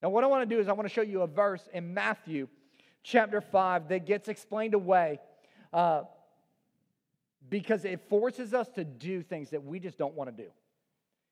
Now, 0.04 0.10
what 0.10 0.26
I 0.26 0.28
want 0.28 0.48
to 0.48 0.54
do 0.54 0.62
is 0.62 0.68
I 0.68 0.74
want 0.74 0.86
to 0.86 0.94
show 0.94 1.02
you 1.02 1.22
a 1.22 1.28
verse 1.28 1.68
in 1.74 1.94
Matthew 1.94 2.50
chapter 3.04 3.40
5 3.40 3.88
that 3.88 4.06
gets 4.06 4.28
explained 4.28 4.74
away 4.74 5.20
uh, 5.72 6.04
because 7.50 7.86
it 7.86 8.02
forces 8.10 8.54
us 8.54 8.68
to 8.76 8.84
do 8.84 9.24
things 9.24 9.52
that 9.52 9.64
we 9.64 9.80
just 9.80 9.98
don't 9.98 10.14
want 10.14 10.36
to 10.36 10.44
do. 10.44 10.50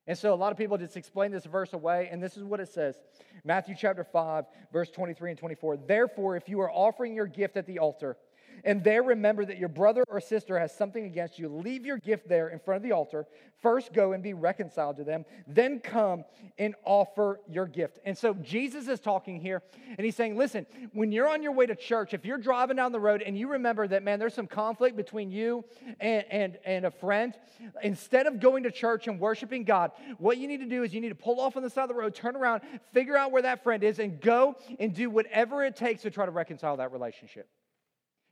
And 0.08 0.18
so 0.18 0.34
a 0.34 0.36
lot 0.36 0.54
of 0.54 0.58
people 0.58 0.78
just 0.78 0.96
explain 0.96 1.32
this 1.32 1.46
verse 1.46 1.74
away, 1.74 2.08
and 2.10 2.24
this 2.24 2.38
is 2.38 2.44
what 2.44 2.62
it 2.62 2.70
says 2.70 2.96
Matthew 3.44 3.76
chapter 3.78 4.06
5, 4.06 4.46
verse 4.72 4.90
23 4.90 5.32
and 5.32 5.40
24. 5.40 5.78
Therefore, 5.78 6.38
if 6.38 6.48
you 6.48 6.62
are 6.62 6.72
offering 6.72 7.14
your 7.14 7.28
gift 7.28 7.58
at 7.58 7.68
the 7.68 7.80
altar, 7.80 8.16
and 8.64 8.84
there 8.84 9.04
remember 9.04 9.46
that 9.46 9.58
your 9.58 9.70
brother 9.70 10.04
or 10.08 10.20
sister 10.20 10.60
has 10.60 10.76
something 10.76 11.06
against 11.06 11.40
you, 11.40 11.50
leave 11.50 11.86
your 11.86 11.98
gift 11.98 12.28
there 12.28 12.50
in 12.50 12.60
front 12.60 12.78
of 12.78 12.84
the 12.84 12.92
altar. 12.92 13.26
First 13.62 13.94
go 13.94 14.14
and 14.14 14.22
be 14.22 14.34
reconciled 14.34 14.98
to 14.98 15.04
them, 15.04 15.26
then 15.48 15.80
come 15.80 16.26
and 16.58 16.76
offer 16.84 17.40
your 17.50 17.66
gift. 17.66 18.00
And 18.06 18.18
so 18.18 18.34
Jesus 18.34 18.88
is 18.88 19.00
talking 19.00 19.40
here, 19.40 19.62
and 19.98 20.04
he's 20.04 20.16
saying, 20.16 20.38
listen, 20.38 20.66
when 20.92 21.12
you're 21.12 21.30
on 21.30 21.42
your 21.42 21.54
way 21.54 21.66
to 21.66 21.76
church, 21.76 22.14
if 22.14 22.26
you're 22.26 22.38
driving 22.38 22.76
down 22.76 22.92
the 22.92 23.00
road 23.00 23.22
and 23.22 23.38
you 23.38 23.50
remember 23.50 23.88
that, 23.88 24.04
man, 24.04 24.20
there's 24.20 24.34
some 24.34 24.48
conflict 24.48 24.96
between 24.96 25.32
you 25.32 25.64
and, 26.00 26.26
and, 26.30 26.58
and 26.66 26.86
a 26.86 26.92
friend, 26.92 27.36
instead 27.82 28.28
of 28.28 28.40
going 28.40 28.64
to 28.64 28.72
church 28.72 29.08
and 29.08 29.20
worshiping 29.20 29.64
God, 29.64 29.92
what 30.18 30.38
you 30.38 30.48
need 30.48 30.60
to 30.60 30.68
do 30.68 30.84
is 30.84 30.94
you 30.94 31.02
need 31.02 31.10
to 31.10 31.16
pull 31.16 31.40
off 31.40 31.56
on 31.56 31.64
the 31.64 31.70
side 31.70 31.84
of 31.84 31.90
the 31.90 31.96
road, 31.96 32.14
turn 32.14 32.36
around, 32.36 32.62
figure 32.92 33.18
out 33.18 33.32
where 33.32 33.42
that 33.42 33.64
friend 33.64 33.84
is, 33.84 34.00
and 34.00 34.20
go 34.20 34.56
and 34.80 34.94
do 34.94 35.10
whatever 35.10 35.64
it 35.64 35.76
takes 35.76 36.02
to 36.04 36.12
try 36.12 36.26
to 36.26 36.32
reconcile 36.32 36.78
that 36.78 36.92
relationship. 36.92 37.48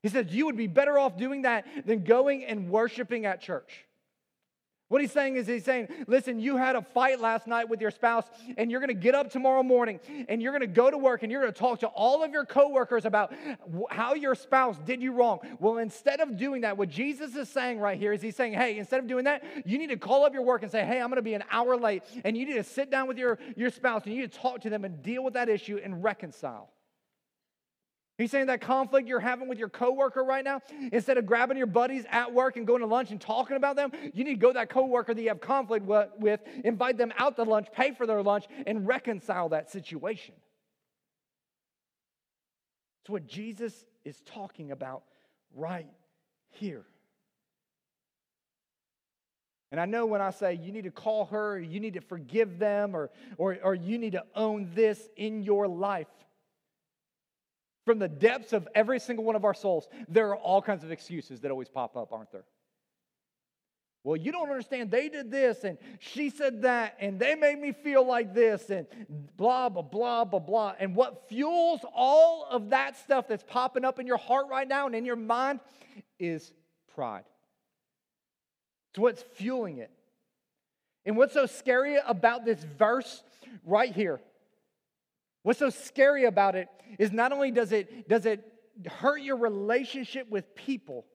He 0.03 0.09
says, 0.09 0.27
You 0.29 0.45
would 0.47 0.57
be 0.57 0.67
better 0.67 0.97
off 0.97 1.17
doing 1.17 1.43
that 1.43 1.65
than 1.85 2.03
going 2.03 2.43
and 2.45 2.69
worshiping 2.69 3.25
at 3.25 3.41
church. 3.41 3.85
What 4.91 4.99
he's 4.99 5.13
saying 5.13 5.37
is, 5.37 5.47
he's 5.47 5.63
saying, 5.63 5.87
listen, 6.05 6.37
you 6.37 6.57
had 6.57 6.75
a 6.75 6.81
fight 6.81 7.21
last 7.21 7.47
night 7.47 7.69
with 7.69 7.79
your 7.79 7.91
spouse, 7.91 8.25
and 8.57 8.69
you're 8.69 8.85
to 8.85 8.93
get 8.93 9.15
up 9.15 9.31
tomorrow 9.31 9.63
morning 9.63 10.01
and 10.27 10.41
you're 10.41 10.59
to 10.59 10.67
go 10.67 10.91
to 10.91 10.97
work 10.97 11.23
and 11.23 11.31
you're 11.31 11.45
to 11.45 11.53
talk 11.53 11.79
to 11.79 11.87
all 11.87 12.25
of 12.25 12.31
your 12.33 12.45
coworkers 12.45 13.05
about 13.05 13.33
how 13.89 14.15
your 14.15 14.35
spouse 14.35 14.77
did 14.79 15.01
you 15.01 15.13
wrong. 15.13 15.39
Well, 15.61 15.77
instead 15.77 16.19
of 16.19 16.35
doing 16.35 16.63
that, 16.63 16.77
what 16.77 16.89
Jesus 16.89 17.37
is 17.37 17.47
saying 17.47 17.79
right 17.79 17.97
here 17.97 18.11
is 18.11 18.21
he's 18.21 18.35
saying, 18.35 18.51
hey, 18.51 18.77
instead 18.79 18.99
of 18.99 19.07
doing 19.07 19.23
that, 19.23 19.45
you 19.65 19.77
need 19.77 19.91
to 19.91 19.95
call 19.95 20.25
up 20.25 20.33
your 20.33 20.43
work 20.43 20.61
and 20.61 20.69
say, 20.69 20.85
hey, 20.85 20.99
I'm 20.99 21.09
to 21.11 21.21
be 21.21 21.35
an 21.35 21.45
hour 21.49 21.77
late, 21.77 22.03
and 22.25 22.35
you 22.35 22.45
need 22.45 22.55
to 22.55 22.63
sit 22.65 22.91
down 22.91 23.07
with 23.07 23.17
your, 23.17 23.39
your 23.55 23.69
spouse 23.69 24.03
and 24.03 24.13
you 24.13 24.23
need 24.23 24.33
to 24.33 24.39
talk 24.39 24.59
to 24.59 24.69
them 24.69 24.83
and 24.83 25.01
deal 25.01 25.23
with 25.23 25.35
that 25.35 25.47
issue 25.47 25.79
and 25.81 26.03
reconcile. 26.03 26.69
He's 28.21 28.31
saying 28.31 28.47
that 28.47 28.61
conflict 28.61 29.07
you're 29.07 29.19
having 29.19 29.47
with 29.47 29.57
your 29.57 29.69
coworker 29.69 30.23
right 30.23 30.45
now, 30.45 30.61
instead 30.91 31.17
of 31.17 31.25
grabbing 31.25 31.57
your 31.57 31.67
buddies 31.67 32.05
at 32.09 32.31
work 32.31 32.55
and 32.55 32.67
going 32.67 32.81
to 32.81 32.85
lunch 32.85 33.11
and 33.11 33.19
talking 33.19 33.57
about 33.57 33.75
them, 33.75 33.91
you 34.13 34.23
need 34.23 34.35
to 34.35 34.39
go 34.39 34.49
to 34.49 34.53
that 34.53 34.69
coworker 34.69 35.13
that 35.13 35.21
you 35.21 35.29
have 35.29 35.41
conflict 35.41 35.85
with, 35.85 36.39
invite 36.63 36.97
them 36.97 37.11
out 37.17 37.35
to 37.37 37.43
lunch, 37.43 37.67
pay 37.71 37.93
for 37.93 38.05
their 38.05 38.21
lunch, 38.21 38.45
and 38.67 38.87
reconcile 38.87 39.49
that 39.49 39.71
situation. 39.71 40.35
It's 43.01 43.09
what 43.09 43.25
Jesus 43.25 43.85
is 44.05 44.21
talking 44.21 44.71
about 44.71 45.03
right 45.55 45.89
here. 46.49 46.85
And 49.71 49.79
I 49.79 49.85
know 49.85 50.05
when 50.05 50.21
I 50.21 50.31
say 50.31 50.53
you 50.53 50.71
need 50.71 50.83
to 50.83 50.91
call 50.91 51.25
her, 51.25 51.57
you 51.59 51.79
need 51.79 51.93
to 51.93 52.01
forgive 52.01 52.59
them, 52.59 52.93
or, 52.93 53.09
or, 53.37 53.57
or 53.63 53.73
you 53.73 53.97
need 53.97 54.11
to 54.11 54.25
own 54.35 54.69
this 54.75 55.09
in 55.15 55.41
your 55.41 55.67
life, 55.67 56.07
from 57.85 57.99
the 57.99 58.07
depths 58.07 58.53
of 58.53 58.67
every 58.75 58.99
single 58.99 59.25
one 59.25 59.35
of 59.35 59.45
our 59.45 59.53
souls, 59.53 59.87
there 60.07 60.29
are 60.29 60.37
all 60.37 60.61
kinds 60.61 60.83
of 60.83 60.91
excuses 60.91 61.41
that 61.41 61.51
always 61.51 61.69
pop 61.69 61.97
up, 61.97 62.13
aren't 62.13 62.31
there? 62.31 62.45
Well, 64.03 64.17
you 64.17 64.31
don't 64.31 64.49
understand. 64.49 64.89
They 64.89 65.09
did 65.09 65.29
this, 65.29 65.63
and 65.63 65.77
she 65.99 66.31
said 66.31 66.63
that, 66.63 66.97
and 66.99 67.19
they 67.19 67.35
made 67.35 67.59
me 67.59 67.71
feel 67.71 68.05
like 68.05 68.33
this, 68.33 68.71
and 68.71 68.87
blah, 69.37 69.69
blah, 69.69 69.83
blah, 69.83 70.25
blah, 70.25 70.39
blah. 70.39 70.73
And 70.79 70.95
what 70.95 71.29
fuels 71.29 71.81
all 71.93 72.47
of 72.49 72.71
that 72.71 72.97
stuff 72.97 73.27
that's 73.27 73.43
popping 73.43 73.85
up 73.85 73.99
in 73.99 74.07
your 74.07 74.17
heart 74.17 74.47
right 74.49 74.67
now 74.67 74.87
and 74.87 74.95
in 74.95 75.05
your 75.05 75.15
mind 75.15 75.59
is 76.19 76.51
pride. 76.95 77.25
It's 78.89 78.99
what's 78.99 79.21
fueling 79.35 79.77
it. 79.77 79.91
And 81.05 81.15
what's 81.15 81.33
so 81.33 81.45
scary 81.45 81.97
about 82.05 82.43
this 82.43 82.63
verse 82.77 83.23
right 83.65 83.93
here 83.93 84.19
What's 85.43 85.59
so 85.59 85.69
scary 85.69 86.25
about 86.25 86.55
it 86.55 86.67
is 86.99 87.11
not 87.11 87.31
only 87.31 87.51
does 87.51 87.71
it, 87.71 88.07
does 88.07 88.25
it 88.25 88.43
hurt 88.87 89.21
your 89.21 89.37
relationship 89.37 90.29
with 90.29 90.55
people 90.55 91.05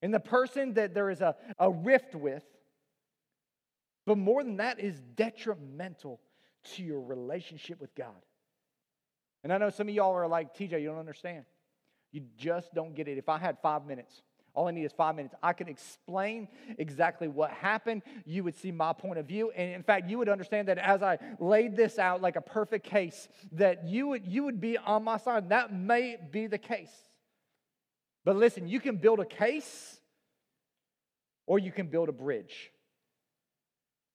and 0.00 0.14
the 0.14 0.20
person 0.20 0.74
that 0.74 0.94
there 0.94 1.10
is 1.10 1.20
a, 1.20 1.36
a 1.58 1.70
rift 1.70 2.14
with, 2.14 2.44
but 4.06 4.16
more 4.16 4.42
than 4.42 4.58
that 4.58 4.80
is 4.80 5.00
detrimental 5.16 6.20
to 6.74 6.82
your 6.82 7.00
relationship 7.00 7.80
with 7.80 7.94
God. 7.94 8.14
And 9.44 9.52
I 9.52 9.58
know 9.58 9.70
some 9.70 9.88
of 9.88 9.94
y'all 9.94 10.14
are 10.14 10.26
like, 10.26 10.54
TJ, 10.56 10.80
you 10.80 10.88
don't 10.88 10.98
understand. 10.98 11.44
You 12.12 12.22
just 12.36 12.74
don't 12.74 12.94
get 12.94 13.08
it. 13.08 13.18
If 13.18 13.28
I 13.28 13.38
had 13.38 13.58
five 13.60 13.86
minutes, 13.86 14.22
all 14.54 14.66
I 14.66 14.72
need 14.72 14.84
is 14.84 14.92
five 14.92 15.14
minutes. 15.14 15.34
I 15.42 15.52
can 15.52 15.68
explain 15.68 16.48
exactly 16.78 17.28
what 17.28 17.50
happened. 17.50 18.02
You 18.24 18.44
would 18.44 18.56
see 18.56 18.72
my 18.72 18.92
point 18.92 19.18
of 19.18 19.26
view. 19.26 19.50
And 19.52 19.72
in 19.72 19.82
fact, 19.82 20.08
you 20.08 20.18
would 20.18 20.28
understand 20.28 20.68
that 20.68 20.78
as 20.78 21.02
I 21.02 21.18
laid 21.38 21.76
this 21.76 21.98
out 21.98 22.20
like 22.20 22.36
a 22.36 22.40
perfect 22.40 22.84
case, 22.84 23.28
that 23.52 23.86
you 23.86 24.08
would, 24.08 24.26
you 24.26 24.44
would 24.44 24.60
be 24.60 24.76
on 24.76 25.04
my 25.04 25.16
side. 25.18 25.50
That 25.50 25.72
may 25.72 26.16
be 26.30 26.46
the 26.46 26.58
case. 26.58 26.92
But 28.24 28.36
listen, 28.36 28.68
you 28.68 28.80
can 28.80 28.96
build 28.96 29.20
a 29.20 29.24
case 29.24 29.98
or 31.46 31.58
you 31.58 31.72
can 31.72 31.86
build 31.86 32.08
a 32.08 32.12
bridge. 32.12 32.70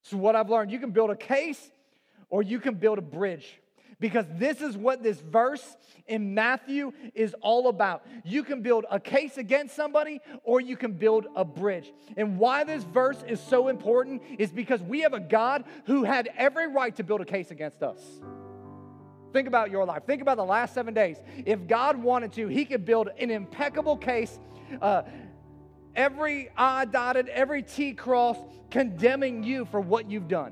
So, 0.03 0.17
what 0.17 0.35
I've 0.35 0.49
learned, 0.49 0.71
you 0.71 0.79
can 0.79 0.91
build 0.91 1.09
a 1.09 1.15
case 1.15 1.71
or 2.29 2.43
you 2.43 2.59
can 2.59 2.75
build 2.75 2.97
a 2.97 3.01
bridge. 3.01 3.59
Because 4.03 4.25
this 4.35 4.59
is 4.59 4.75
what 4.75 5.01
this 5.01 5.21
verse 5.21 5.77
in 6.07 6.33
Matthew 6.33 6.91
is 7.15 7.33
all 7.39 7.69
about. 7.69 8.05
You 8.25 8.43
can 8.43 8.61
build 8.61 8.83
a 8.91 8.99
case 8.99 9.37
against 9.37 9.77
somebody 9.77 10.19
or 10.43 10.59
you 10.59 10.75
can 10.75 10.91
build 10.91 11.27
a 11.37 11.45
bridge. 11.45 11.89
And 12.17 12.37
why 12.37 12.65
this 12.65 12.83
verse 12.83 13.23
is 13.25 13.39
so 13.39 13.69
important 13.69 14.21
is 14.37 14.51
because 14.51 14.81
we 14.81 14.99
have 15.03 15.13
a 15.13 15.21
God 15.21 15.63
who 15.85 16.03
had 16.03 16.29
every 16.35 16.67
right 16.67 16.93
to 16.97 17.03
build 17.05 17.21
a 17.21 17.25
case 17.25 17.49
against 17.49 17.81
us. 17.81 17.97
Think 19.31 19.47
about 19.47 19.71
your 19.71 19.85
life. 19.85 20.03
Think 20.05 20.21
about 20.21 20.35
the 20.35 20.43
last 20.43 20.73
seven 20.73 20.93
days. 20.93 21.15
If 21.45 21.65
God 21.65 21.95
wanted 21.95 22.33
to, 22.33 22.49
He 22.49 22.65
could 22.65 22.83
build 22.83 23.07
an 23.17 23.31
impeccable 23.31 23.95
case, 23.95 24.37
uh, 24.81 25.03
every 25.95 26.49
I 26.57 26.83
dotted, 26.83 27.29
every 27.29 27.63
T 27.63 27.93
crossed, 27.93 28.43
condemning 28.69 29.43
you 29.43 29.63
for 29.63 29.79
what 29.79 30.11
you've 30.11 30.27
done. 30.27 30.51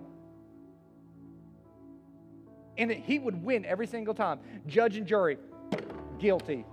And 2.77 2.91
he 2.91 3.19
would 3.19 3.43
win 3.43 3.65
every 3.65 3.87
single 3.87 4.13
time. 4.13 4.39
Judge 4.67 4.97
and 4.97 5.05
jury, 5.05 5.37
guilty. 6.19 6.65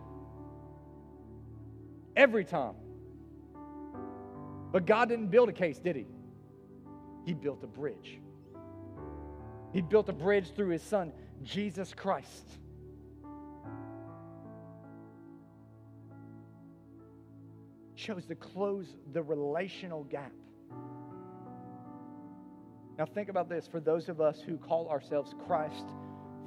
Every 2.17 2.45
time. 2.45 2.75
But 4.73 4.87
God 4.87 5.09
didn't 5.09 5.29
build 5.29 5.49
a 5.49 5.53
case, 5.53 5.79
did 5.79 5.97
he? 5.97 6.07
He 7.25 7.35
built 7.35 7.63
a 7.63 7.67
bridge. 7.67 8.21
He 9.73 9.83
built 9.83 10.09
a 10.09 10.13
bridge 10.13 10.53
through 10.55 10.71
his 10.71 10.83
son, 10.83 11.13
Jesus 11.43 11.93
Christ. 11.95 12.49
Chose 17.97 18.25
to 18.27 18.35
close 18.35 18.87
the 19.13 19.23
relational 19.23 20.05
gap. 20.05 20.33
Now, 22.99 23.07
think 23.07 23.29
about 23.29 23.49
this 23.49 23.69
for 23.69 23.79
those 23.79 24.09
of 24.09 24.21
us 24.21 24.41
who 24.41 24.57
call 24.57 24.89
ourselves 24.89 25.33
Christ 25.47 25.85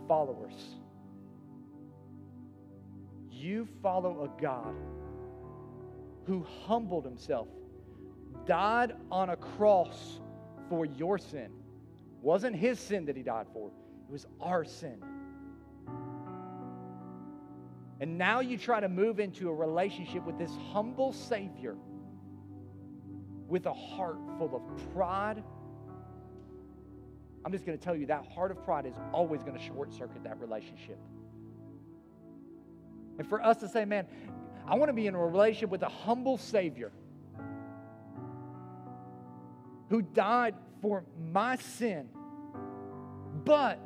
followers. 0.06 0.76
You 3.30 3.66
follow 3.82 4.26
a 4.26 4.42
God 4.42 4.76
who 6.28 6.46
humbled 6.66 7.06
himself, 7.06 7.48
died 8.46 8.94
on 9.10 9.30
a 9.30 9.38
cross 9.38 10.20
for 10.70 10.86
your 10.86 11.18
sin. 11.18 11.52
Wasn't 12.22 12.56
his 12.56 12.82
sin 12.82 13.06
that 13.06 13.16
he 13.16 13.24
died 13.24 13.48
for, 13.54 13.70
it 13.70 14.12
was 14.12 14.28
our 14.42 14.66
sin. 14.66 15.02
And 18.02 18.18
now 18.18 18.42
you 18.42 18.58
try 18.58 18.82
to 18.82 18.90
move 18.90 19.22
into 19.22 19.48
a 19.48 19.54
relationship 19.54 20.26
with 20.26 20.38
this 20.38 20.52
humble 20.74 21.14
Savior 21.14 21.78
with 23.48 23.68
a 23.68 23.74
heart 23.74 24.18
full 24.38 24.56
of 24.56 24.94
pride 24.94 25.44
I'm 27.44 27.52
just 27.52 27.66
going 27.66 27.78
to 27.78 27.84
tell 27.84 27.96
you 27.96 28.06
that 28.08 28.26
heart 28.34 28.52
of 28.52 28.64
pride 28.64 28.86
is 28.86 28.96
always 29.14 29.42
going 29.42 29.58
to 29.58 29.64
short 29.64 29.94
circuit 29.94 30.24
that 30.24 30.40
relationship. 30.40 31.00
And 33.18 33.28
for 33.28 33.44
us 33.44 33.58
to 33.58 33.70
say, 33.70 33.86
man, 33.86 34.08
I 34.68 34.76
want 34.76 34.90
to 34.90 34.94
be 34.94 35.08
in 35.08 35.16
a 35.16 35.20
relationship 35.20 35.70
with 35.70 35.82
a 35.82 35.90
humble 35.90 36.38
Savior 36.38 36.92
who 39.90 40.02
died 40.02 40.56
for 40.82 41.04
my 41.32 41.56
sin, 41.58 42.10
but 43.44 43.80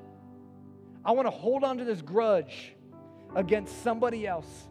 I 1.04 1.12
want 1.12 1.28
to 1.28 1.32
hold 1.32 1.64
on 1.64 1.78
to 1.78 1.86
this 1.86 2.02
grudge 2.02 2.74
against 3.36 3.84
somebody 3.84 4.28
else 4.28 4.70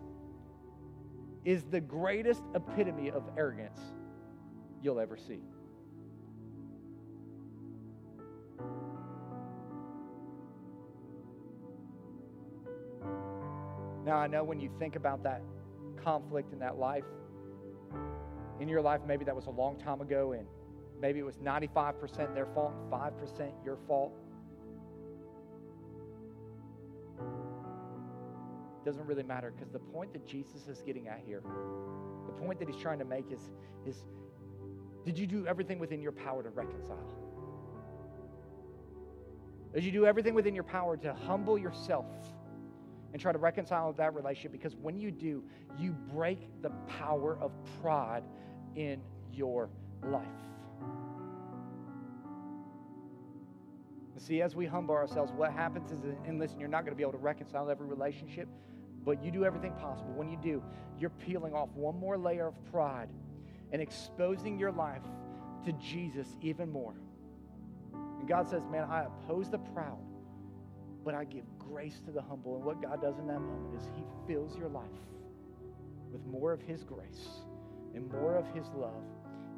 is 1.44 1.62
the 1.64 1.80
greatest 1.80 2.42
epitome 2.54 3.10
of 3.10 3.22
arrogance 3.36 3.78
you'll 4.82 5.00
ever 5.00 5.16
see. 5.16 5.40
Now, 14.04 14.16
I 14.16 14.26
know 14.26 14.44
when 14.44 14.60
you 14.60 14.70
think 14.78 14.96
about 14.96 15.22
that 15.22 15.42
conflict 16.02 16.52
in 16.52 16.58
that 16.58 16.76
life, 16.76 17.04
in 18.60 18.68
your 18.68 18.82
life, 18.82 19.00
maybe 19.06 19.24
that 19.24 19.34
was 19.34 19.46
a 19.46 19.50
long 19.50 19.78
time 19.78 20.02
ago, 20.02 20.32
and 20.32 20.46
maybe 21.00 21.18
it 21.18 21.24
was 21.24 21.36
95% 21.36 22.34
their 22.34 22.46
fault 22.46 22.74
and 22.74 22.92
5% 22.92 23.52
your 23.64 23.78
fault. 23.88 24.12
Doesn't 28.84 29.06
really 29.06 29.22
matter 29.22 29.50
because 29.50 29.72
the 29.72 29.78
point 29.78 30.12
that 30.12 30.26
Jesus 30.26 30.68
is 30.68 30.82
getting 30.82 31.08
at 31.08 31.22
here, 31.24 31.42
the 32.26 32.32
point 32.32 32.58
that 32.58 32.68
he's 32.68 32.80
trying 32.80 32.98
to 32.98 33.06
make 33.06 33.32
is, 33.32 33.50
is 33.86 34.04
did 35.06 35.18
you 35.18 35.26
do 35.26 35.46
everything 35.46 35.78
within 35.78 36.02
your 36.02 36.12
power 36.12 36.42
to 36.42 36.50
reconcile? 36.50 36.98
Did 39.72 39.84
you 39.84 39.90
do 39.90 40.04
everything 40.04 40.34
within 40.34 40.54
your 40.54 40.64
power 40.64 40.98
to 40.98 41.14
humble 41.14 41.58
yourself? 41.58 42.06
And 43.14 43.22
try 43.22 43.30
to 43.30 43.38
reconcile 43.38 43.92
that 43.92 44.12
relationship 44.12 44.50
because 44.50 44.74
when 44.74 44.98
you 44.98 45.12
do, 45.12 45.44
you 45.78 45.92
break 46.12 46.48
the 46.62 46.70
power 46.98 47.38
of 47.40 47.52
pride 47.80 48.24
in 48.74 49.00
your 49.32 49.70
life. 50.02 50.26
See, 54.16 54.42
as 54.42 54.56
we 54.56 54.66
humble 54.66 54.96
ourselves, 54.96 55.30
what 55.32 55.52
happens 55.52 55.92
is, 55.92 56.00
and 56.26 56.40
listen, 56.40 56.58
you're 56.58 56.68
not 56.68 56.80
going 56.80 56.92
to 56.92 56.96
be 56.96 57.02
able 57.02 57.12
to 57.12 57.18
reconcile 57.18 57.70
every 57.70 57.86
relationship, 57.86 58.48
but 59.04 59.22
you 59.22 59.30
do 59.30 59.44
everything 59.44 59.72
possible. 59.74 60.12
When 60.14 60.28
you 60.28 60.38
do, 60.42 60.60
you're 60.98 61.10
peeling 61.10 61.54
off 61.54 61.68
one 61.74 61.96
more 61.96 62.18
layer 62.18 62.48
of 62.48 62.72
pride 62.72 63.10
and 63.70 63.80
exposing 63.80 64.58
your 64.58 64.72
life 64.72 65.02
to 65.66 65.72
Jesus 65.74 66.26
even 66.40 66.68
more. 66.68 66.94
And 67.92 68.26
God 68.26 68.48
says, 68.48 68.62
Man, 68.70 68.88
I 68.90 69.04
oppose 69.04 69.50
the 69.50 69.58
proud, 69.58 70.00
but 71.04 71.14
I 71.14 71.24
give 71.24 71.44
grace 71.74 72.00
to 72.06 72.12
the 72.12 72.22
humble. 72.22 72.54
And 72.54 72.64
what 72.64 72.80
God 72.80 73.02
does 73.02 73.18
in 73.18 73.26
that 73.26 73.40
moment 73.40 73.74
is 73.76 73.88
He 73.96 74.04
fills 74.28 74.56
your 74.56 74.68
life 74.68 74.84
with 76.12 76.24
more 76.24 76.52
of 76.52 76.62
His 76.62 76.84
grace 76.84 77.42
and 77.94 78.08
more 78.12 78.36
of 78.36 78.46
His 78.54 78.68
love 78.76 79.02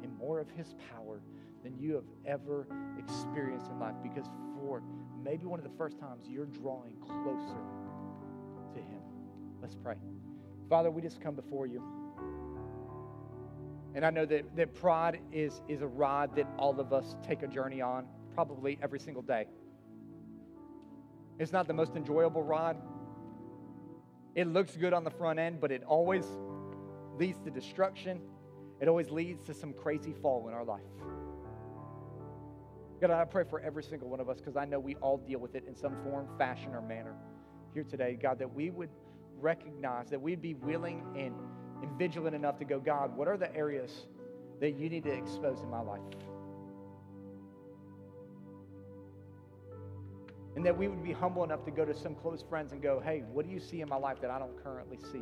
and 0.01 0.17
more 0.17 0.39
of 0.39 0.49
His 0.49 0.73
power 0.91 1.21
than 1.63 1.77
you 1.77 1.93
have 1.93 2.05
ever 2.25 2.67
experienced 2.97 3.69
in 3.69 3.79
life. 3.79 3.93
Because 4.01 4.25
for 4.59 4.81
maybe 5.23 5.45
one 5.45 5.59
of 5.59 5.63
the 5.63 5.77
first 5.77 5.99
times, 5.99 6.25
you're 6.27 6.47
drawing 6.47 6.95
closer 7.05 7.61
to 8.73 8.79
Him. 8.79 9.01
Let's 9.61 9.75
pray. 9.75 9.95
Father, 10.69 10.89
we 10.89 11.03
just 11.03 11.21
come 11.21 11.35
before 11.35 11.67
you. 11.67 11.83
And 13.93 14.03
I 14.03 14.09
know 14.09 14.25
that, 14.25 14.55
that 14.55 14.73
pride 14.73 15.19
is, 15.31 15.61
is 15.67 15.81
a 15.81 15.87
ride 15.87 16.35
that 16.35 16.47
all 16.57 16.79
of 16.79 16.93
us 16.93 17.15
take 17.23 17.43
a 17.43 17.47
journey 17.47 17.79
on 17.79 18.07
probably 18.33 18.79
every 18.81 18.99
single 18.99 19.23
day. 19.23 19.45
It's 21.39 21.51
not 21.51 21.67
the 21.67 21.73
most 21.73 21.95
enjoyable 21.95 22.43
ride. 22.43 22.77
It 24.35 24.47
looks 24.47 24.75
good 24.75 24.93
on 24.93 25.03
the 25.03 25.11
front 25.11 25.39
end, 25.39 25.59
but 25.59 25.71
it 25.71 25.83
always 25.83 26.25
leads 27.17 27.39
to 27.39 27.51
destruction. 27.51 28.21
It 28.79 28.87
always 28.87 29.09
leads 29.09 29.43
to 29.45 29.53
some 29.53 29.73
crazy 29.73 30.13
fall 30.13 30.47
in 30.47 30.53
our 30.53 30.63
life. 30.63 30.81
God, 32.99 33.11
I 33.11 33.25
pray 33.25 33.43
for 33.47 33.59
every 33.59 33.83
single 33.83 34.09
one 34.09 34.19
of 34.19 34.29
us 34.29 34.37
because 34.37 34.57
I 34.57 34.65
know 34.65 34.79
we 34.79 34.95
all 34.95 35.17
deal 35.17 35.39
with 35.39 35.53
it 35.53 35.65
in 35.67 35.75
some 35.75 35.95
form, 36.03 36.27
fashion, 36.37 36.73
or 36.73 36.81
manner 36.81 37.15
here 37.73 37.83
today. 37.83 38.17
God, 38.19 38.39
that 38.39 38.51
we 38.51 38.71
would 38.71 38.89
recognize, 39.39 40.09
that 40.09 40.19
we'd 40.19 40.41
be 40.41 40.55
willing 40.55 41.03
and, 41.15 41.35
and 41.83 41.97
vigilant 41.99 42.35
enough 42.35 42.57
to 42.57 42.65
go, 42.65 42.79
God, 42.79 43.15
what 43.15 43.27
are 43.27 43.37
the 43.37 43.55
areas 43.55 44.07
that 44.59 44.79
you 44.79 44.89
need 44.89 45.03
to 45.03 45.11
expose 45.11 45.61
in 45.61 45.69
my 45.69 45.81
life? 45.81 46.01
And 50.57 50.65
that 50.65 50.75
we 50.75 50.87
would 50.87 51.03
be 51.03 51.13
humble 51.13 51.43
enough 51.43 51.63
to 51.65 51.71
go 51.71 51.85
to 51.85 51.93
some 51.93 52.15
close 52.15 52.41
friends 52.41 52.71
and 52.71 52.81
go, 52.81 52.99
hey, 52.99 53.23
what 53.31 53.45
do 53.45 53.53
you 53.53 53.59
see 53.59 53.81
in 53.81 53.87
my 53.87 53.95
life 53.95 54.19
that 54.21 54.31
I 54.31 54.39
don't 54.39 54.57
currently 54.63 54.97
see? 55.11 55.21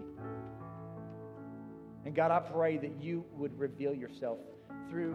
And 2.05 2.15
God, 2.15 2.31
I 2.31 2.39
pray 2.39 2.77
that 2.77 3.01
you 3.01 3.25
would 3.33 3.59
reveal 3.59 3.93
yourself 3.93 4.39
through 4.89 5.13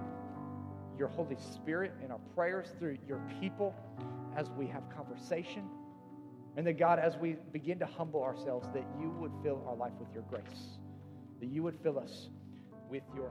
your 0.99 1.09
Holy 1.09 1.39
Spirit 1.55 1.95
in 2.05 2.11
our 2.11 2.19
prayers, 2.35 2.75
through 2.79 2.99
your 3.09 3.19
people 3.41 3.75
as 4.37 4.51
we 4.51 4.67
have 4.67 4.83
conversation. 4.95 5.65
And 6.59 6.67
that 6.67 6.79
God, 6.79 6.99
as 6.99 7.17
we 7.17 7.37
begin 7.51 7.79
to 7.79 7.87
humble 7.87 8.23
ourselves, 8.23 8.69
that 8.75 8.85
you 9.01 9.09
would 9.19 9.33
fill 9.43 9.65
our 9.67 9.75
life 9.75 9.95
with 9.99 10.13
your 10.13 10.25
grace, 10.25 10.77
that 11.41 11.49
you 11.49 11.63
would 11.63 11.79
fill 11.83 11.99
us 11.99 12.29
with 12.91 13.05
your 13.17 13.31